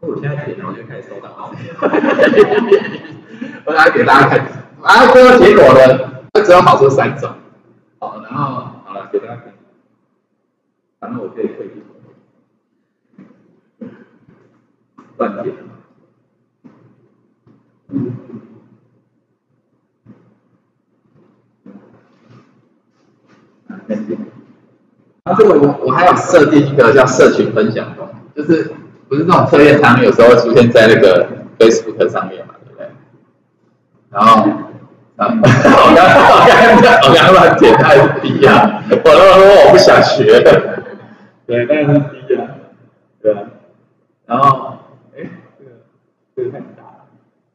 [0.01, 1.51] 我现在点，我就开始收到了。
[3.66, 4.38] 我来给大家看，
[4.81, 5.79] 啊，这个结果呢，
[6.33, 7.31] 它只有好出三种。
[7.99, 9.53] 好，然后好了，给大家看，
[11.01, 11.83] 然后我可以退一
[13.79, 13.87] 步，
[15.19, 15.55] 断点。
[17.88, 18.16] 嗯。
[25.25, 28.73] 啊，这个我我还有设定一个叫社群分享的，就是
[29.09, 31.27] 不是这种测验场有时候会出现在那个
[31.59, 32.88] Facebook 上面嘛，对不对？
[34.11, 34.49] 然后。
[35.23, 38.83] 我刚刚我刚刚我刚刚乱点太低啊！
[38.90, 40.40] 我都说我不想学，
[41.47, 41.87] 对，但是
[42.27, 42.49] 低啊，
[43.21, 43.37] 对？
[44.25, 44.79] 然后，
[45.14, 45.71] 哎，这个
[46.35, 47.05] 这个太大了，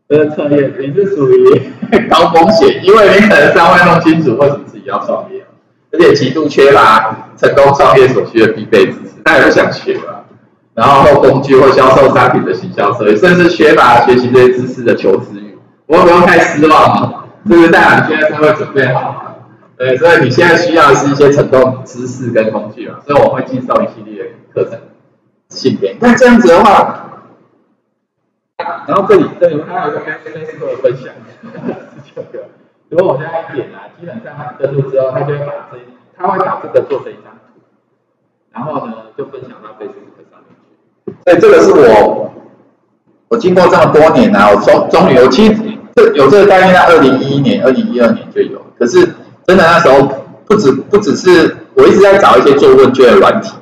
[0.08, 1.72] 这个测验你是属于
[2.08, 5.35] 高风险，因为你可能尚未弄清楚或者自己要创业，
[5.96, 10.26] 而且极度缺乏成功创业所需的必备知识，他也不想学了。
[10.74, 17.26] 然后工具或销售商品的行销策略，甚至缺乏学习这些知识的求知欲，我不用太失望了。
[17.48, 19.36] 是不是代表你现在社会准备好了？
[19.78, 24.80] 对，所以你现在需要的是一些成功知识跟工具嘛，所以我会介绍一系列课程
[25.50, 25.96] 信片。
[26.00, 27.24] 那这样子的话，
[28.88, 31.14] 然后这里这里还有一个 Facebook 的分享，
[31.94, 32.48] 十九个。
[32.96, 35.78] 如果我现在点啊，基本上他登录之后，他就会把这，
[36.18, 37.60] 他会把这个做成一张图，
[38.54, 40.56] 然后呢就分享到 Facebook 上面
[41.06, 41.14] 去。
[41.26, 42.32] 所以这个是我，
[43.28, 45.62] 我经过这么多年啊，我终终于有其实
[45.94, 48.62] 这有这个概念，在二零一一年、二零一二年就有。
[48.80, 49.04] 可是
[49.46, 50.08] 真的那时候
[50.46, 53.58] 不止不只是我一直在找一些做问卷的软体，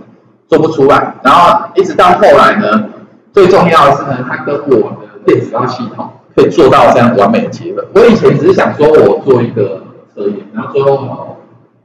[0.47, 1.15] 做不出来。
[1.23, 2.83] 然后一直到后来呢，
[3.31, 7.85] 最重要的是呢，它跟我的电子化系统可以做到这样完美的结合。
[7.93, 11.37] 我以前只是想说我做一个测验，然后最后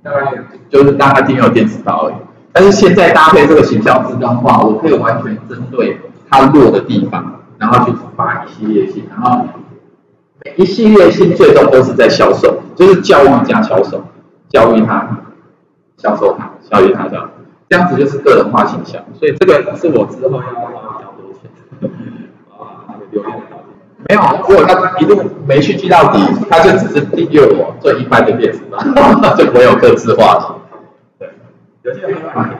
[0.03, 0.33] 大概
[0.71, 2.15] 就是让它订阅电子包而已。
[2.53, 9.45] 但是现在搭配这个行销自动化，我可以完全针对它弱的地方，然后去发一系列信，然后。
[10.57, 14.05] 一系列性最终都是在销售，就是教育加销售，
[14.49, 15.19] 教育他，
[15.97, 17.29] 销售他，教育他这样，
[17.69, 19.03] 这样子就是个人化形象。
[19.19, 21.51] 所以这个是我之后要花比较多钱。
[22.57, 23.33] 啊，那个留言
[24.09, 26.19] 没有，如果他一路没去记到底，
[26.49, 28.95] 他就只是订阅我最一般的电子版，
[29.37, 30.57] 就没有个性化。
[31.19, 31.29] 对，
[31.83, 32.59] 有些人会买，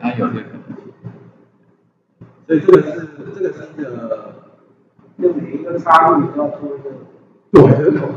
[0.00, 0.76] 当然有些可能。
[2.46, 4.34] 所以这个是这个是一个。
[5.22, 6.88] 就每一个插入都要做一个，
[7.52, 7.60] 对，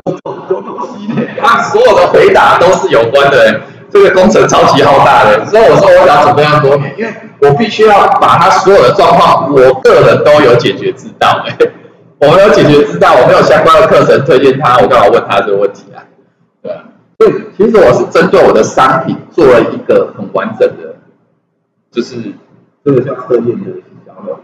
[0.05, 11.57] 都都都都系列，他所有的回答都是有关的，这个工程超级浩大的，所以我说我想准备要多年，因为我必须要把他所有的状况，我个人都有解决之道，哎，
[12.27, 16.03] 我没有解决之道，我没有相关的课程推荐他，我干嘛问他这个问题啊？
[16.61, 16.83] 对啊，
[17.17, 20.95] 所以其实我是针对我的商品做了一个很完整的，
[21.91, 22.15] 就是
[22.83, 24.39] 这个叫测验的营销的。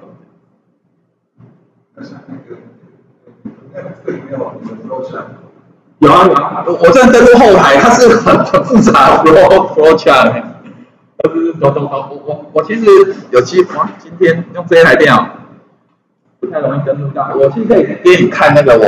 [6.00, 10.42] 有啊有啊，我我这登录后台，它是很很复杂的 flow flow chart，
[11.18, 12.86] 都是都都都，我我我其实
[13.32, 15.28] 有机会今天用这一台电脑
[16.40, 18.86] 不太容易登录到，我其实可以给你看那个我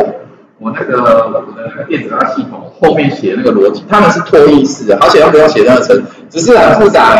[0.59, 7.17] 我那个我的那个电子化系统后面写那个逻辑，他们是脱衣式的，而且要不用写那个程，只是很复杂。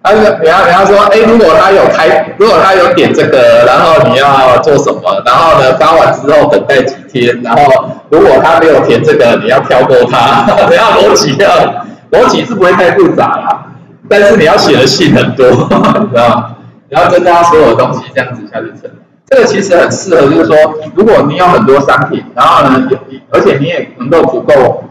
[0.00, 5.22] 他是你要你要说，哎，如果他有开，如果他有点这个，然后你要做什么？
[5.26, 10.46] 然后呢，发完之后等待几天，然后如果他没有填这个，你要跳过他。
[10.70, 13.66] 你要逻辑要逻辑是不会太复杂啦，
[14.08, 16.56] 但是你要写的信很多，你知道吗？
[16.88, 18.88] 你要增加所有东西这样子下去成。
[19.28, 20.56] 这个其实很适合，就是说，
[20.94, 22.88] 如果你有很多商品，然后呢，
[23.30, 24.84] 而且你也能够足够。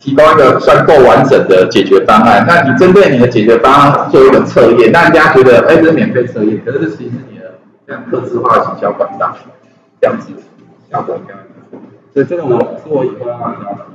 [0.00, 7.54] 提供一个算够完整的解决方案，那你针对你的解决方案做一个测验，让人家觉得哎，这是免费测验，可是这其实是你的
[7.86, 9.34] 这样客制化的营销管道，
[10.02, 10.34] 这样子
[10.92, 11.32] 效果应该。
[12.12, 13.86] 所以这个我是我以后要讲的。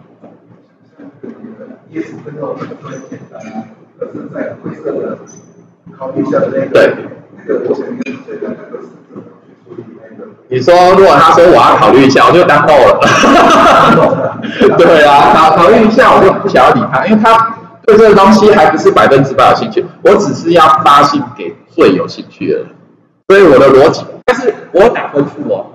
[1.91, 2.41] 业务分类
[2.81, 3.39] 很简单，
[3.99, 5.19] 可是在灰色的
[5.95, 6.95] 考虑下的那个，对，
[10.51, 12.99] 你说，如果他说我要考虑一下，我就当 no 了。
[14.79, 19.85] 对啊，考考虑一下，我就不想要理他，因为他对这个东西还不是百分之百有兴趣。
[20.01, 22.65] 我只是要发信给最有兴趣的人。
[23.27, 25.67] 所以我的逻辑，但是我打分数哦，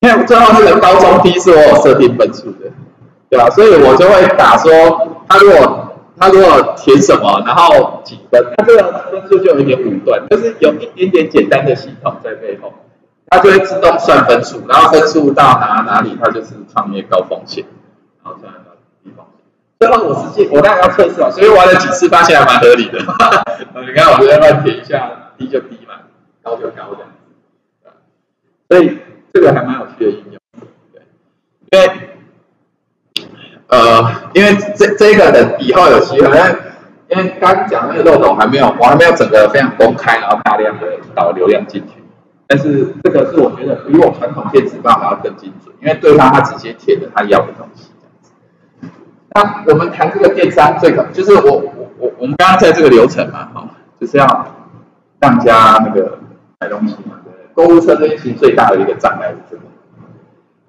[0.00, 2.70] 因为最后那个高中低是我有设定分数的，
[3.30, 3.48] 对吧？
[3.48, 4.70] 所以我就会打说，
[5.26, 12.70] 他如果他如果填什么，然后几分，他这个分数就有一点武断，就是有一点点简单的系统在背后。
[13.34, 17.64] 它就会自动算分数，然后分数到哪哪里，它就是创业高风险，
[18.22, 18.70] 然后算到
[19.02, 19.44] 低风险。
[19.80, 22.98] 最后我实际我当然要测试啊，所以玩了几次发现还蛮合理的。
[23.84, 25.94] 你看我这边乱填一下，低就低嘛，
[26.44, 27.90] 高就高的。
[28.68, 28.98] 所以
[29.32, 30.40] 这个还蛮有趣的应用。
[31.70, 32.08] 对，因为
[33.66, 36.56] 呃，因为这这个的以后有机会，因为
[37.08, 42.03] 因为刚讲那个漏洞还没有，我还没有整个非常公开，然后大量的导流量进去。
[42.46, 47.90] 但是这个是我觉得比我传统电子报还要更精准，因为对方他直接填了他要的东西。
[49.30, 53.68] 那我们谈这个电商最可就是我我我我们刚刚在这个流程嘛，哈，
[54.00, 54.46] 就是要
[55.20, 56.18] 让家那个
[56.60, 59.62] 买东西嘛，对购物车这件事情最大的一个障碍是这个。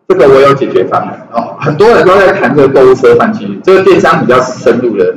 [0.08, 5.16] 这个我有解决方案哦，很多人都在谈这个购物车分期，这个电商比较深入的，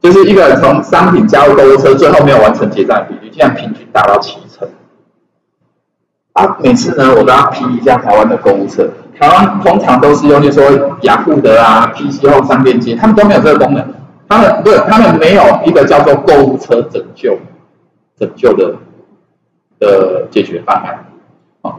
[0.00, 4.49] 就是一个人从商品加入购物车，最后没有完成结账比例，竟然平均达到七成。
[6.40, 8.88] 啊，每次呢，我都要批一下台湾的购物车。
[9.18, 10.64] 台湾通常都是用，就说
[11.02, 13.86] 雅虎的啊、PC Home 商店街，他们都没有这个功能。
[14.26, 17.38] 他们不，他们没有一个叫做购物车拯救、
[18.18, 18.76] 拯救的
[19.78, 21.04] 的解决方案。
[21.60, 21.74] 哦，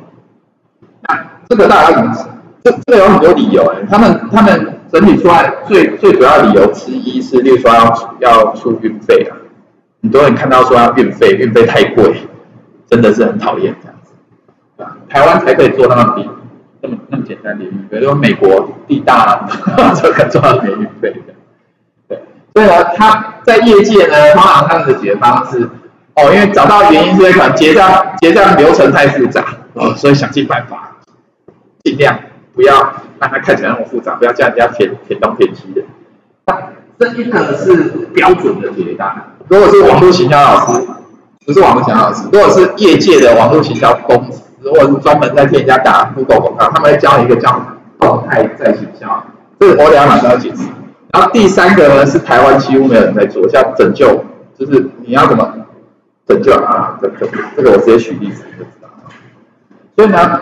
[1.01, 1.17] 那
[1.49, 2.15] 这个大家怎么？
[2.63, 3.79] 这这个有很多理由哎。
[3.89, 9.33] 他们他们整理出来最最主要理由之一是，例如说要要出运费啊。
[10.03, 12.27] 很多人看到说要运费，运费太贵，
[12.87, 13.75] 真的是很讨厌。
[15.11, 16.29] 台湾才可以做那么低，
[16.79, 19.45] 那么那么简单的，比如说美国地大，
[20.01, 21.33] 就可以做到免运费的。
[22.07, 22.23] 对，
[22.55, 25.69] 所以呢，他在业界呢，通常他们的解决方式，
[26.15, 29.43] 哦，因为找到原因是可能结账结账流程太复杂，
[29.73, 30.95] 哦，所以想尽办法，
[31.83, 32.17] 尽量
[32.55, 32.73] 不要
[33.19, 35.81] 让它看起来那么复杂，不要叫人家填填东填西的。
[36.97, 37.75] 这一个是
[38.13, 39.33] 标准的解答。
[39.49, 40.87] 如果是网络行销老师，
[41.45, 44.40] 不是网络行销老师，如果是业界的网络行销公司。
[44.63, 47.59] 如果是专门在替人家打推广广告，他们会教你一个叫
[47.99, 49.23] 动态再行销，
[49.59, 50.63] 这个我两个马上要解释。
[51.11, 54.23] 然后第三个呢是台湾几乎没有人在做，叫拯救，
[54.57, 55.51] 就是你要怎么
[56.27, 56.97] 拯救啊？
[57.01, 58.87] 这个这个我直接举例子就知道。
[59.95, 60.39] 所以呢，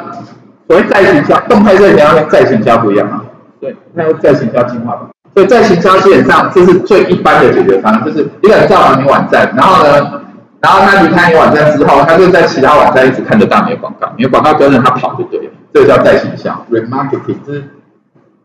[0.68, 3.24] 所谓再行销，动态再行销跟再行销不一样啊。
[3.62, 5.10] 对，那要再行销进化。
[5.34, 10.22] 所以再行销基本上这是最一般的解决方案，就是一个人造完你网站，然后呢。
[10.62, 17.64] 然后他离开你网站之后，他就在其他网站一直看得到你的广告，你的广告跟着他跑就对了，这个叫再行销，remarketing，就是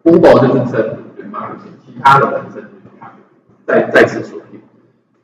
[0.02, 0.80] Google 就是称
[1.18, 2.90] remarketing，其他的本身就是
[3.66, 4.60] 再再次锁定，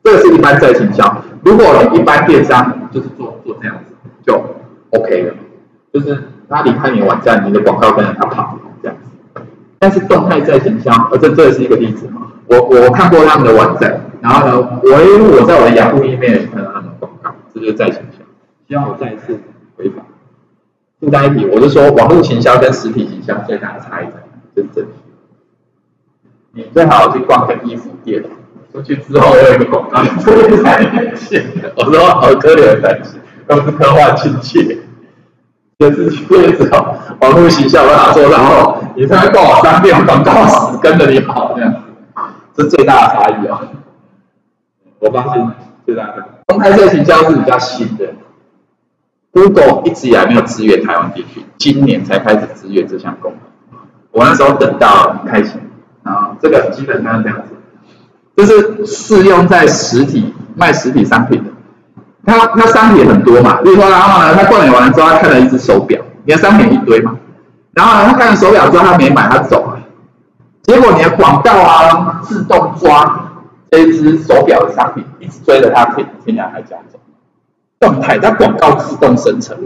[0.03, 1.23] 这个是一般再行销。
[1.43, 4.33] 如果一般电商就是做做这样子就
[4.89, 5.33] OK 了，
[5.93, 9.41] 就是他离开你的网站，你的广告跟着他跑这样子。
[9.79, 14.01] 但是动态再行销，而这这是一个例子嘛，我我看过他们的网站。
[14.21, 16.70] 然后呢，我因为我在我的雅虎页面看到他们广告，这
[17.61, 18.23] 就是再行销。
[18.67, 19.39] 希望我再一次
[19.77, 20.05] 回访。
[20.99, 24.21] 附带一提，我是说网络行销跟实体行销最大的差异在哪？
[24.55, 24.87] 就是这里。
[26.53, 28.23] 你最好去逛个衣服店，
[28.73, 34.77] 出去之后有一个广告，我说好可怜的东西，都是科幻亲切。
[35.79, 41.79] 就是去之后，网络行销跟他说，然后你在逛网商店，广告死跟着你跑，这样子，
[42.53, 43.61] 这是最大的差异啊。
[44.99, 45.51] 我发现
[45.85, 48.05] 最大的公开再行销是比较新的
[49.31, 53.79] ，Google 一直以来没有支援台湾地区，今年才开始支援这项功能。
[54.11, 55.61] 我那时候等到很开心，
[56.03, 57.55] 然后这个基本上是这样子，
[58.35, 61.51] 就是适用在实体卖实体商品的，
[62.25, 67.15] 他他商品很多嘛，比如说然后呢，他逛完了之后，他看了一只手表，你的商品一堆嘛，
[67.73, 69.79] 然后呢，他看了手表之后，他没买，他走了，
[70.63, 73.29] 结果你的广告啊自动抓。
[73.71, 76.99] 这一只手表的商品一直追着它天天涯海角走，
[77.79, 79.57] 动态，它广告自动生成。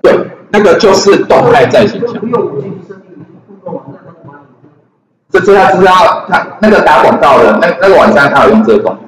[0.00, 2.14] 对，那个就是动态在行销。
[5.30, 9.00] 这这他知道，他那个打广告的那那个网站，他有用这个功能。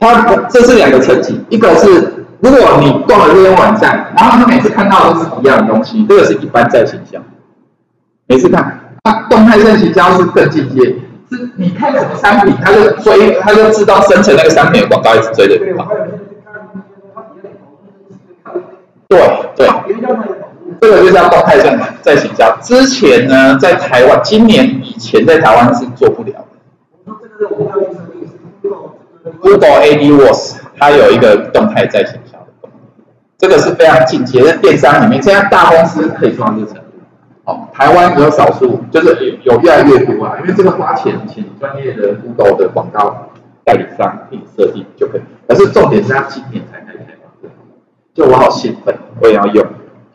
[0.00, 7.20] 他这是两个层级，一个是如果你逛了这些网站，然后他每次看到都是一样的东西，这个是一般在行销，
[8.26, 8.80] 每次看。
[9.06, 10.82] 那动态再行销是更进阶，
[11.30, 15.86] 是你看什么商品，它就追，它就知道生成那个商品的广告，一直追着你跑。
[19.06, 19.20] 对
[19.54, 19.68] 对，
[20.80, 22.56] 这个就叫动态在在行销。
[22.62, 26.46] 之前呢，在台湾，今年以前在台湾是做不了的。
[29.38, 32.80] Google AdWords 它有一个动态在行销的功能，
[33.36, 36.83] 这个是非常进阶，在电商里面，现在大公司可以做到这程度。
[37.44, 43.28] 哦，台湾有少数，就是有越来越多啊，因为这个花钱请专业的 Google 的广告
[43.64, 45.20] 代理商给你设计就可以。
[45.46, 47.50] 可是重点是他今年才开开放，
[48.14, 49.62] 就我好兴奋，我也要用，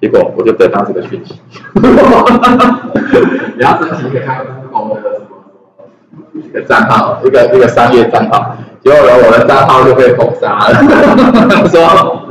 [0.01, 1.39] 结果我就得到这个讯息，
[1.77, 5.37] 你要申请一个开 Google 的什么
[6.33, 10.73] 一个账号，一个一个商业账号，结果呢，我的账号就被封杀了，
[11.69, 12.25] 说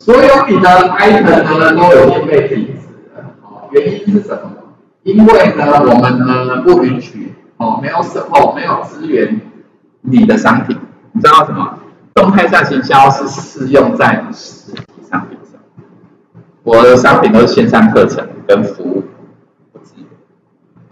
[0.00, 2.74] 所有你的 item 呢都有被停。
[3.70, 4.50] 原因是什么？
[5.02, 9.40] 因为呢，我们呢不允许哦，没有售后没有资源
[10.02, 10.78] 你的商品。
[11.12, 11.78] 你知道什么？
[12.14, 15.60] 动态下行销是适用在实体商品上。
[16.64, 19.04] 我的商品都是线上课程跟服务，
[19.72, 20.06] 不支援，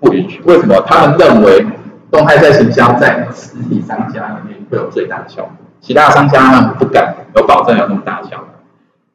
[0.01, 0.41] 不允许。
[0.45, 0.81] 为什么？
[0.87, 1.67] 他们认为
[2.11, 8.39] 动态下行销在实体商家里面会有最大的效果，其他商家呢不敢有保证有那么大的效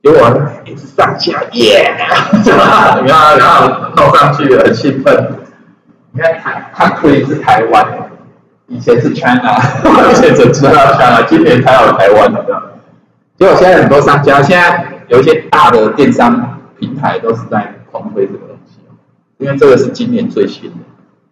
[0.04, 1.96] 结果一直上架，耶！
[2.46, 5.34] 然后然后弄上去，很兴奋。
[6.12, 7.86] 你看台，它可以是台湾，
[8.68, 12.44] 以前是 China，而且只知道 China，今年才有台湾的。
[13.38, 18.80] 结果现在很多商家，现在有一些大的电商平台都是在狂推这个东西，
[19.38, 20.78] 因为这个是今年最新的，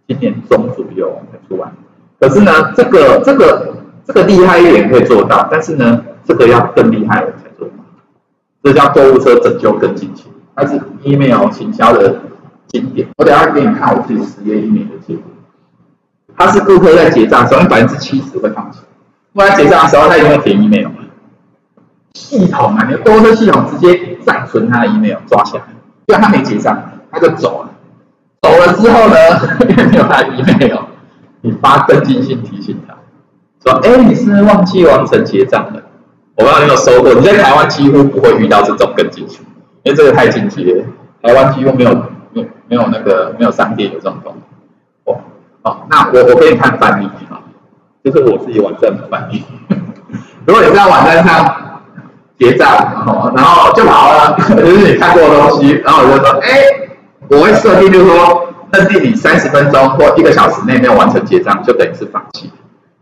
[0.08, 1.72] 今年中左右才出来。
[2.20, 3.74] 可是呢，这个这个
[4.06, 7.49] 这个厉害一点可以做到，但是呢，这个要更厉害了才。
[8.62, 12.20] 这叫购物车拯救更进去，它是 email 行销的
[12.68, 13.08] 经典。
[13.18, 15.24] 我等下给你看我自己实验一年的结果。
[16.38, 18.80] 它是顾客在结账时候，百分之七十会放弃，
[19.34, 20.88] 不然结账的时候他一定会填 email。
[22.16, 25.64] 系统啊，你的购物车系统直接暂存他的 email 抓起来，
[26.08, 27.70] 因为他没结账，他就走了。
[28.42, 29.16] 走了之后呢，
[29.92, 30.80] 没有他的 email，
[31.42, 32.96] 你发登记信提醒他，
[33.64, 35.82] 说：“哎，你是忘记完成结账了。”
[36.40, 39.42] 我不知道你有收过，你在台湾几乎不会遇到这种跟进去，
[39.84, 40.86] 因为这个太进阶了。
[41.22, 41.94] 台湾几乎没有
[42.32, 44.40] 没有没有那个没有商店有这种东西。
[45.04, 45.20] 哦
[45.64, 47.44] 哦，那我我给你看范例啊，
[48.02, 49.44] 就是我自己网站的范例。
[50.46, 51.82] 如果你在网站上
[52.40, 52.70] 结账，
[53.06, 56.50] 哦，然后就跑了，就是你看过的东西，然后我就说，哎，
[57.28, 62.50] 我会设定就是说，认定你三十分钟或一个小时内没有完成结账，就等于是放弃。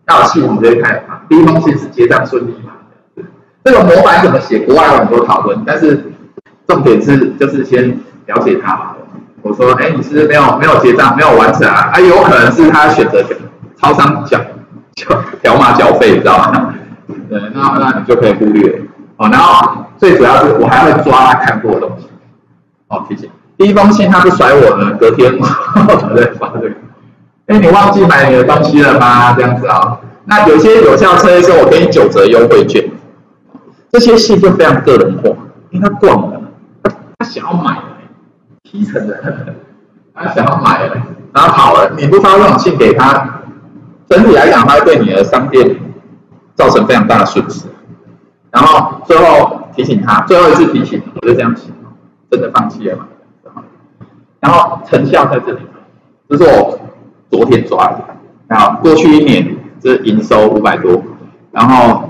[0.08, 2.74] 那我系统直接开啊，第一封信是结账顺利吗？
[3.68, 4.60] 这个模板怎么写？
[4.60, 6.02] 国外有很多讨论，但是
[6.66, 8.94] 重点是就是先了解它嘛。
[9.42, 11.90] 我说，哎，你是没有没有结账，没有完成啊？
[11.92, 13.22] 啊，有可能是他选择
[13.78, 14.40] 超商缴
[14.96, 16.74] 缴条码缴费，你知道吗？
[17.30, 18.84] 对，那那你就可以忽略
[19.18, 19.28] 哦。
[19.30, 22.08] 然后最主要是我还会抓他看过的东西。
[22.88, 26.76] 哦，谢谢，第一封信他不甩我呢，隔天 我再发这个。
[27.48, 29.34] 哎，你忘记买你的东西了吗？
[29.34, 32.82] 这样子啊、那有些有效策略是我给你九折优惠券。
[33.98, 35.30] 这些戏就非常个人化，
[35.72, 36.40] 因为他逛了，
[37.18, 37.80] 他想要买，
[38.64, 39.56] 七成的，
[40.14, 40.88] 他想要买，
[41.34, 43.42] 然后跑了，你不发这种信给他，
[44.08, 45.78] 整体来讲，他会对你的商店
[46.54, 47.66] 造成非常大的损失。
[48.52, 51.72] 然后最后提醒他，最后一次提醒，我就这样写，
[52.30, 53.64] 真的放弃了嘛？
[54.40, 55.62] 然后成效在这里，
[56.30, 56.80] 这是我
[57.32, 58.06] 昨天抓的，
[58.48, 61.02] 然后过去一年这营收五百多，
[61.52, 62.07] 然后。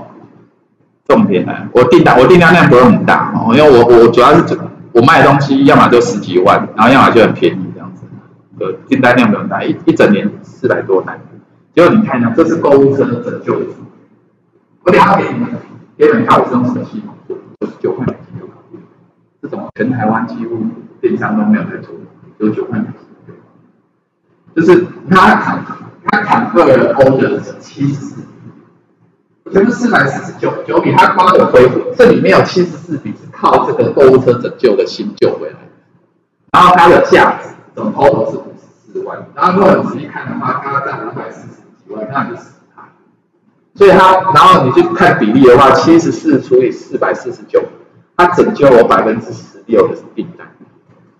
[1.08, 4.58] 重点来，我订单我订单量不是很大哦，因为我我主要是
[4.92, 8.02] 我卖的东西，要么就十几万，然后要么就很便宜这样子，
[8.60, 11.18] 呃，订单量比较大，一一整年四百多单。
[11.74, 13.66] 结果你看一下，这是购物车拯救的，
[14.84, 15.48] 我等下给你们，
[15.96, 17.36] 给你们看我这种什么系统，九
[17.66, 18.78] 十九块美金就搞定，
[19.40, 20.58] 这种全台湾几乎
[21.00, 21.94] 电商都没有在做，
[22.38, 22.84] 九十九块美
[23.24, 23.34] 金，
[24.54, 25.64] 就是他砍
[26.06, 28.16] 他砍个人 order 是七十
[29.52, 35.56] 全部四百四十九九笔，它光有恢复，这里面有七十四笔是靠这个购物车拯救的新旧回来，
[36.52, 42.42] 然后它的价值总抛投是五十四万，然后如果你仔细看的话，它占五百四十几万，那就是
[42.74, 42.88] 它。
[43.74, 47.62] 所以它，然后你去看比例的话，七十四除以四百四十九，
[48.16, 50.46] 它拯救我百分之十六的订单，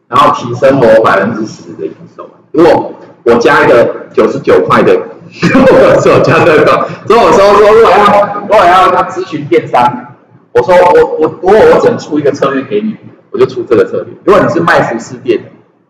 [0.09, 2.29] 然后提升我百分之十的营收。
[2.53, 2.93] 如果
[3.25, 4.99] 我加一个九十九块的。
[5.55, 10.17] 我说加这个，所以我说说如果要如果要他咨询电商，
[10.53, 12.97] 我说我我如果我只能出一个策略给你，
[13.31, 14.15] 我就出这个策略。
[14.25, 15.41] 如果你是卖服饰店，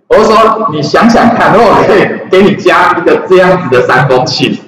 [0.09, 4.59] 我说，你想想看，如果可以给你加一个这样子的三公顷，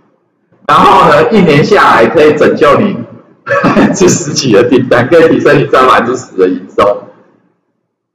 [0.66, 2.96] 然后呢，一年下来可以拯救你
[3.94, 7.02] 这十几的订单，可以提升你三百分之十的营收，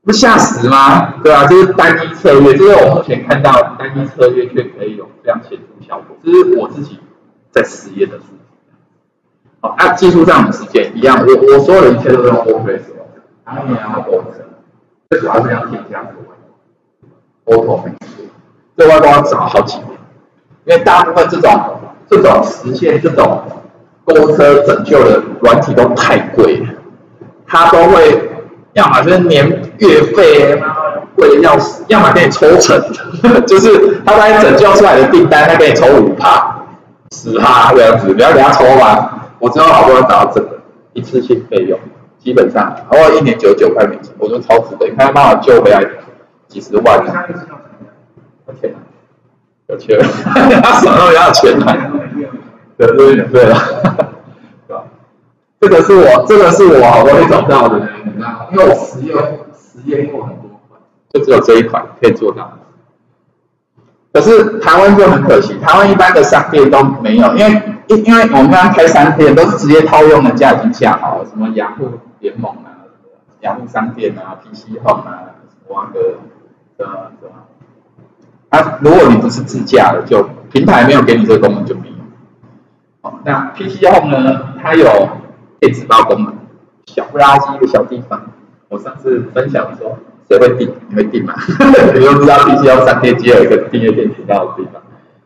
[0.03, 1.15] 不吓死吗？
[1.23, 6.99] 对啊，就是单一策略，就是我目前看到单一策略却可以有非常显著效果，这是我自己
[7.51, 8.39] 在实验的数据。
[9.59, 12.81] 好，那技术上的时间一样，我我所有的一切都是用 Office，
[13.45, 14.43] 然后你要 Office，
[15.09, 16.21] 最主要是要添加这个。
[17.43, 17.81] auto
[18.77, 19.89] 这外包要找好几年，
[20.65, 23.43] 因为大部分这种这种实现这种
[24.05, 26.67] 购车拯救的软体都太贵了，
[27.47, 28.29] 他都会
[28.73, 29.49] 要么就是年
[29.79, 30.55] 月费
[31.21, 32.81] 贵的要死，要么给你抽成，
[33.45, 36.65] 就是他帮你拯救出来的订单，他给你抽五趴、
[37.11, 39.29] 十趴这样子，不要给他抽吧。
[39.37, 40.59] 我知道好多人找到这个
[40.93, 41.79] 一次性费用，
[42.17, 45.85] 基本上偶尔一年九十九块美金，我就超值的，你看他帮我救回来。
[46.47, 48.75] 几十万，有钱，
[49.67, 49.97] 有钱，
[50.61, 51.77] 他手上要钱了，
[52.77, 53.57] 对对对了，
[54.67, 54.83] 对吧？
[55.61, 57.79] 这个是我，这个是我好不容易找到的，
[58.51, 59.15] 因为我实验
[59.55, 60.35] 实验过很，
[61.13, 62.57] 就只有这一款可以做到。
[64.13, 71.89] 可是台湾就很可惜，台湾一般的商店都没有，因为因因为我们刚刚开商店都是直接套用的价已经架好了，什么雅虎
[72.19, 72.87] 联盟啊，
[73.41, 75.23] 雅虎商店啊，PC Home 啊，
[75.69, 76.17] 哇个。
[76.83, 77.45] 啊，对吧？
[78.49, 81.93] 啊，如果你不是自驾的，就平台没有给你这个功能就没有。
[83.03, 84.55] 好，那 PC Home 呢？
[84.59, 85.09] 它有
[85.59, 86.33] 电子报功能，
[86.87, 88.31] 小不拉几的小地方。
[88.69, 89.99] 我上次分享说，
[90.31, 90.73] 谁会订？
[90.89, 91.33] 你会订吗？
[91.93, 94.81] 你都知道 PC Home 上天机有一个订阅电子报的地方。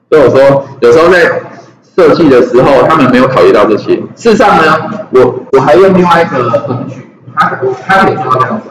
[0.09, 1.41] 所以我说，有时候在
[1.83, 3.95] 设计的时候，他们没有考虑到这些。
[4.15, 7.49] 事实上呢，我我还用另外一个工具，它
[7.87, 8.69] 它可以做到这样子。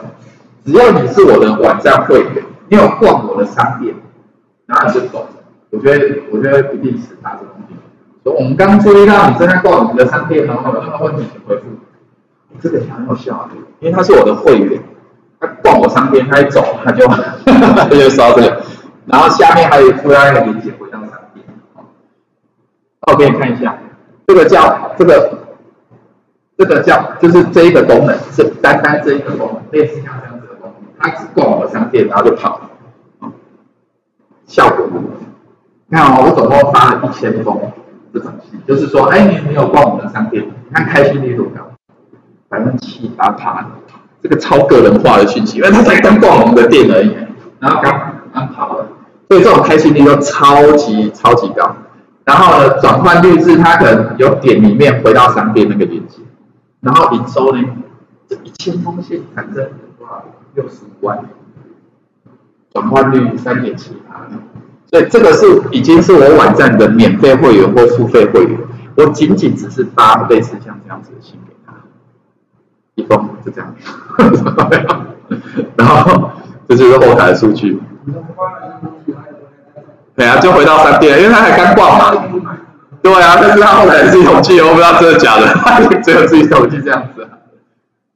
[0.65, 2.43] 只要你是我的网站会员。
[2.67, 3.93] 你有逛我的商店，
[4.65, 5.27] 然后你就走，
[5.69, 7.75] 我觉得我觉得一定是他这个问题。
[8.23, 11.63] 所以我们刚注意到你正在逛我们的商店，然后有任何问题请回复。
[12.59, 14.81] 这个很有效率，因为他是我的会员，
[15.61, 17.07] 逛我商店，他一走他就
[17.47, 18.61] 他就烧这个，
[19.05, 21.45] 然后下面还有附带一个连接回到商店。
[21.75, 21.83] 好，
[23.11, 23.77] 我给你看一下，
[24.27, 25.39] 这个叫这个
[26.57, 30.91] 这个叫就是这一个功能，是单单这一个功能，类似像这样子的功能。
[30.97, 32.61] 他只逛我的商店，然后就跑，
[34.45, 35.03] 效果如何？
[35.87, 37.59] 你看哦，我总共发了一千封
[38.11, 41.61] 这种信，就是说，哎，你没有逛我们的商店，你看开心率多高，
[42.49, 43.69] 百分之七八趴，
[44.25, 47.15] 这个超个人化的讯息，因为他才刚逛我们的店而已，
[47.59, 48.87] 然后刚刚跑了，
[49.29, 51.75] 所以这种开心率都超级超级高。
[52.23, 56.23] 然后呢，转换率是他可能有点里面回到商店那个链接，
[56.81, 57.63] 然后营收呢，
[58.27, 59.63] 这一千封信反正
[59.99, 60.25] 多少？
[60.55, 61.19] 六十五万，
[62.73, 64.25] 转换率三点七八，
[64.89, 68.57] 所以这个是已经是我网站的免费会员或付费会员，
[68.95, 71.44] 我仅仅只是发类似像这样子的信给他，
[72.95, 73.75] 一封就这样，
[75.77, 76.31] 然后
[76.67, 77.79] 这就是后台的数据，
[80.15, 82.23] 对啊，就回到商店，因为他还刚挂嘛，
[83.01, 85.47] 对啊，但是他后台自己统计，我不知道真的假的，
[86.01, 87.27] 只有自己统计这样子，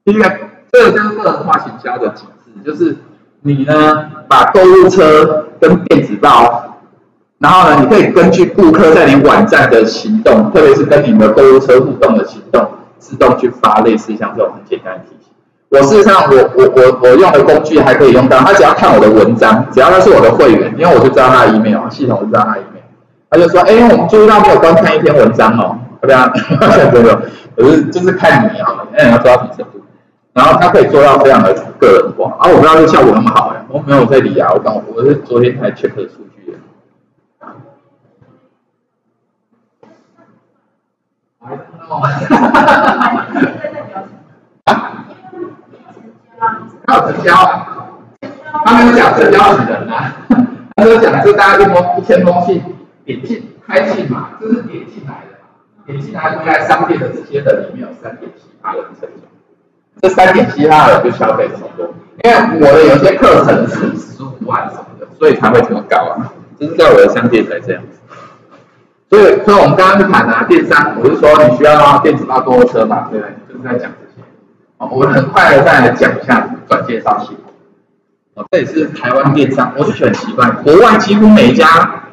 [0.04, 0.30] 第一个。
[0.72, 2.96] 这个就是个人化行销的机制，就是
[3.42, 6.78] 你呢把购物车跟电子报，
[7.40, 12.70] 然后呢，你可以根据顾客在你网站的行动，特别是跟你的购物车互动的行动，
[13.00, 15.34] 自动去发类似像这种很简单的提醒。
[15.70, 22.84] 我事实上我，我我我用的工具还可以用到，他只要看我的文章，只要他是我的会员，因为我就知道他的 email，系统就知道他的 email，
[23.30, 26.32] 他就说，哎，我们注意到没有观看一篇文章哦，对啊，
[26.92, 27.22] 这个，
[27.56, 29.80] 可是就是看你啊，哎，你要抓紧程度。
[30.34, 36.58] 然后它可以做到这样的个人化，啊，我不知道这效果那么好哎，我没有在理啊，我刚我是昨天才 check 的数据的。
[41.90, 43.26] 哦，哈哈哈哈
[44.66, 44.74] 哈！
[44.74, 44.94] 啊？
[46.88, 47.90] 要成交啊？
[48.64, 50.14] 他没有讲成交的人啊？
[50.76, 52.64] 他说讲是大家一封一千封信
[53.06, 55.38] 点进开信嘛，这是点进来的，
[55.88, 59.26] 点进来回来商店的这些人里面有三点七八人成交。
[60.02, 61.88] 这三点七二的就消费这么多，
[62.24, 66.32] 因为我的有些课程是十五万什么的，所以才会这么高啊。
[66.60, 67.82] 就是在我的商店才这样。
[69.10, 73.36] 所以，所以我们刚刚去谈啊，电商，我是说你需要电子报购物车嘛，对不对？
[73.48, 74.28] 就是在讲这些。
[74.78, 77.52] 哦，我们很快的再来讲一下转介绍系统。
[78.36, 82.04] 哦，这也是台湾电商，我就觉得很奇怪，国外几乎每一家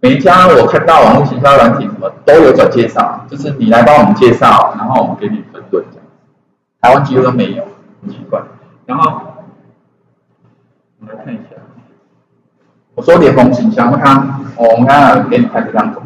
[0.00, 5.84] 每一家我看到网络行销软体什么都有转介绍，就是你来帮我们介绍，然后我们给你分润。
[6.80, 7.64] 台湾几乎都没有，
[8.02, 8.40] 很奇怪。
[8.86, 9.20] 然后
[11.00, 11.56] 我们来看一下，
[12.94, 16.00] 我说联盟行销，那他，我们刚刚给你看这张图，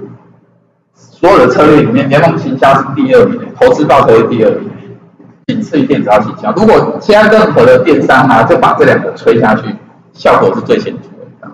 [1.21, 4.71] 所有的策略里面，联盟行销是第二名，投资报酬是第二名，
[5.49, 6.53] 仅次于电子号行销。
[6.53, 9.65] 如果现在任何的电商啊，就把这两个吹下去，
[10.13, 11.51] 效果是最显著的。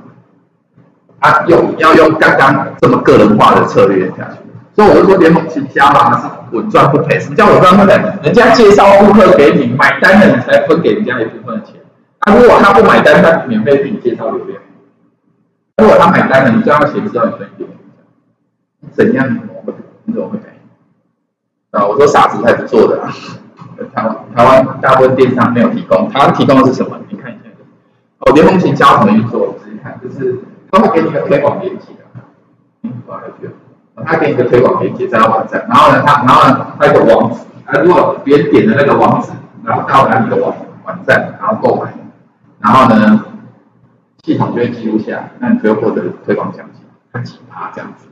[1.20, 4.36] 啊，用要用刚刚这么个人化的策略下去，
[4.76, 7.18] 所以我就说联盟行销嘛，是稳赚不赔。
[7.18, 7.94] 什么叫稳赚不赔？
[8.22, 11.76] 人家介绍顾客给你，买单了，你才分给人家一部分的钱。
[12.20, 14.60] 他如果他不买单，他免费给你介绍流量。
[15.78, 17.66] 如果他买单了，你就要写知道你分给你
[18.92, 19.26] 怎样？
[19.32, 19.72] 你怎么会？
[20.04, 20.44] 你怎么会改？
[21.72, 23.10] 啊，我说傻子才不做的啊！
[23.94, 26.98] 台湾台湾大部分电商没有提供，台湾提供的是什么？
[27.08, 27.40] 你看一下。
[28.20, 29.56] 哦，联盟行销怎么运作？
[29.58, 30.38] 仔细看，就是
[30.70, 32.20] 他会给你一个推广链接的。
[32.82, 33.50] 嗯，好，还有
[34.04, 37.40] 他给你个推广链接在他网站，然后呢，他然后呢，他有个网址。
[37.66, 39.30] 啊，如果别人点的那个网址，
[39.64, 40.54] 然后到达你的网
[40.84, 41.92] 网站，然后购买。
[42.60, 43.24] 然后呢，
[44.22, 46.82] 系统就会记录下来，那你就获得推广奖金，
[47.12, 48.06] 看几趴这样子，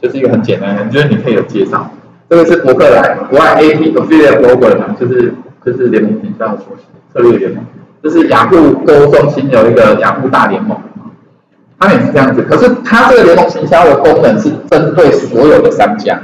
[0.00, 1.90] 就是一个很简单的，就是你可以有介绍。
[2.28, 5.32] 这个是博客来国外 AP Affiliate Program，就是
[5.64, 6.58] 就是联盟行销的
[7.12, 7.64] 策略联盟，
[8.02, 10.76] 就是雅虎购物中心有一个雅虎大联盟，
[11.78, 12.42] 他也是这样子。
[12.42, 16.20] 可是它这个联盟行销的功能是针对所有的商家，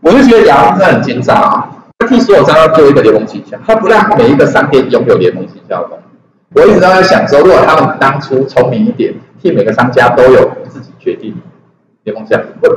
[0.00, 6.62] 我就觉得雅虎真的很奸诈啊，它替所有商家做一个联盟行销，它不让每一个商店拥有联盟行销的功能。
[6.62, 11.34] 我一直都在想说，如果他们当初聪明一点，替每个商家都有自己决定
[12.06, 12.68] 联盟项目，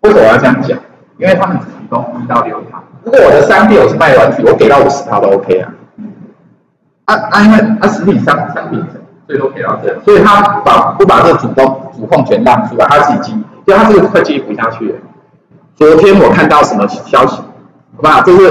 [0.00, 0.76] 为什么我要这样讲？
[1.16, 2.04] 因为他们只提供？
[2.20, 2.82] 一到六趴。
[3.04, 5.72] 如果我的商店我是卖玩具，我给到五十趴都 OK 啊。
[7.04, 8.84] 啊啊，因为啊实体商商品
[9.28, 14.96] 最多给到这，所以他把不把这个主动主控权让出来，他自己经营，就他这个会继续不下去。
[15.76, 17.40] 昨天我看到什么消息？
[17.96, 18.50] 好吧，就是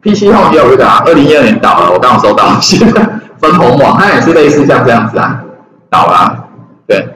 [0.00, 3.04] PC Home 也有一个啊，二零一二年倒了，我刚刚收到现在。
[3.40, 5.42] 分红网，它也是类似像这样子啊，
[5.90, 6.44] 倒了、啊，
[6.86, 7.08] 对。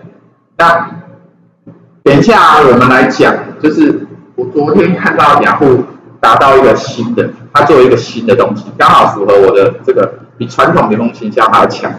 [0.59, 0.91] 那
[2.09, 5.85] 等一下我们来讲，就是我昨天看到雅虎
[6.19, 11.93] 达到一个新的，它做一个新的东西，刚好符合我的这个比传统联盟行销还要强。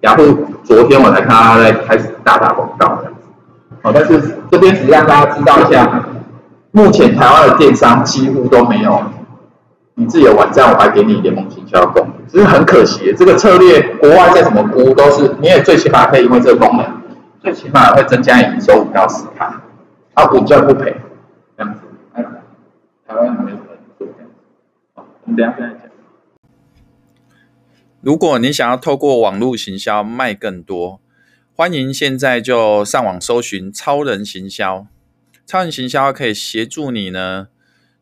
[0.00, 0.22] 雅虎
[0.64, 3.20] 昨天我才看到它在开始大打广告这样子，
[3.80, 6.04] 好，但是这边只是让大家知道一下，
[6.72, 9.00] 目前台湾的电商几乎都没有。
[9.94, 16.84] 你自己的网站，我还给你联盟行销功能，只是很可惜，这个策略国外再怎么估都是，你也最起码可以因为这个功能，
[17.40, 19.53] 最起码会增加营收五到十趴，
[20.14, 20.94] 啊，稳赚不赔，
[21.56, 21.80] 这样子，
[22.12, 22.22] 哎，
[23.06, 23.64] 台湾没什么
[23.98, 24.36] 做这样子，
[24.94, 25.90] 好，我们等下再讲。
[28.00, 31.00] 如果你想要透过网络行销卖更多，
[31.56, 34.86] 欢迎现在就上网搜寻超人行销，
[35.44, 37.48] 超人行销可以协助你呢。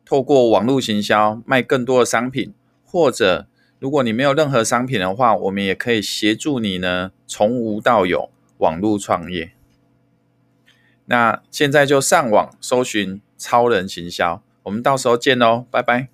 [0.05, 2.53] 透过网络行销卖更多的商品，
[2.85, 3.47] 或者
[3.79, 9.52] 如果你没有任何商品的话，我们也可以协助你呢，从无到有网络创业。
[11.05, 16.12] 那现在就上网搜寻超人行销，我们到时候见喽，拜拜。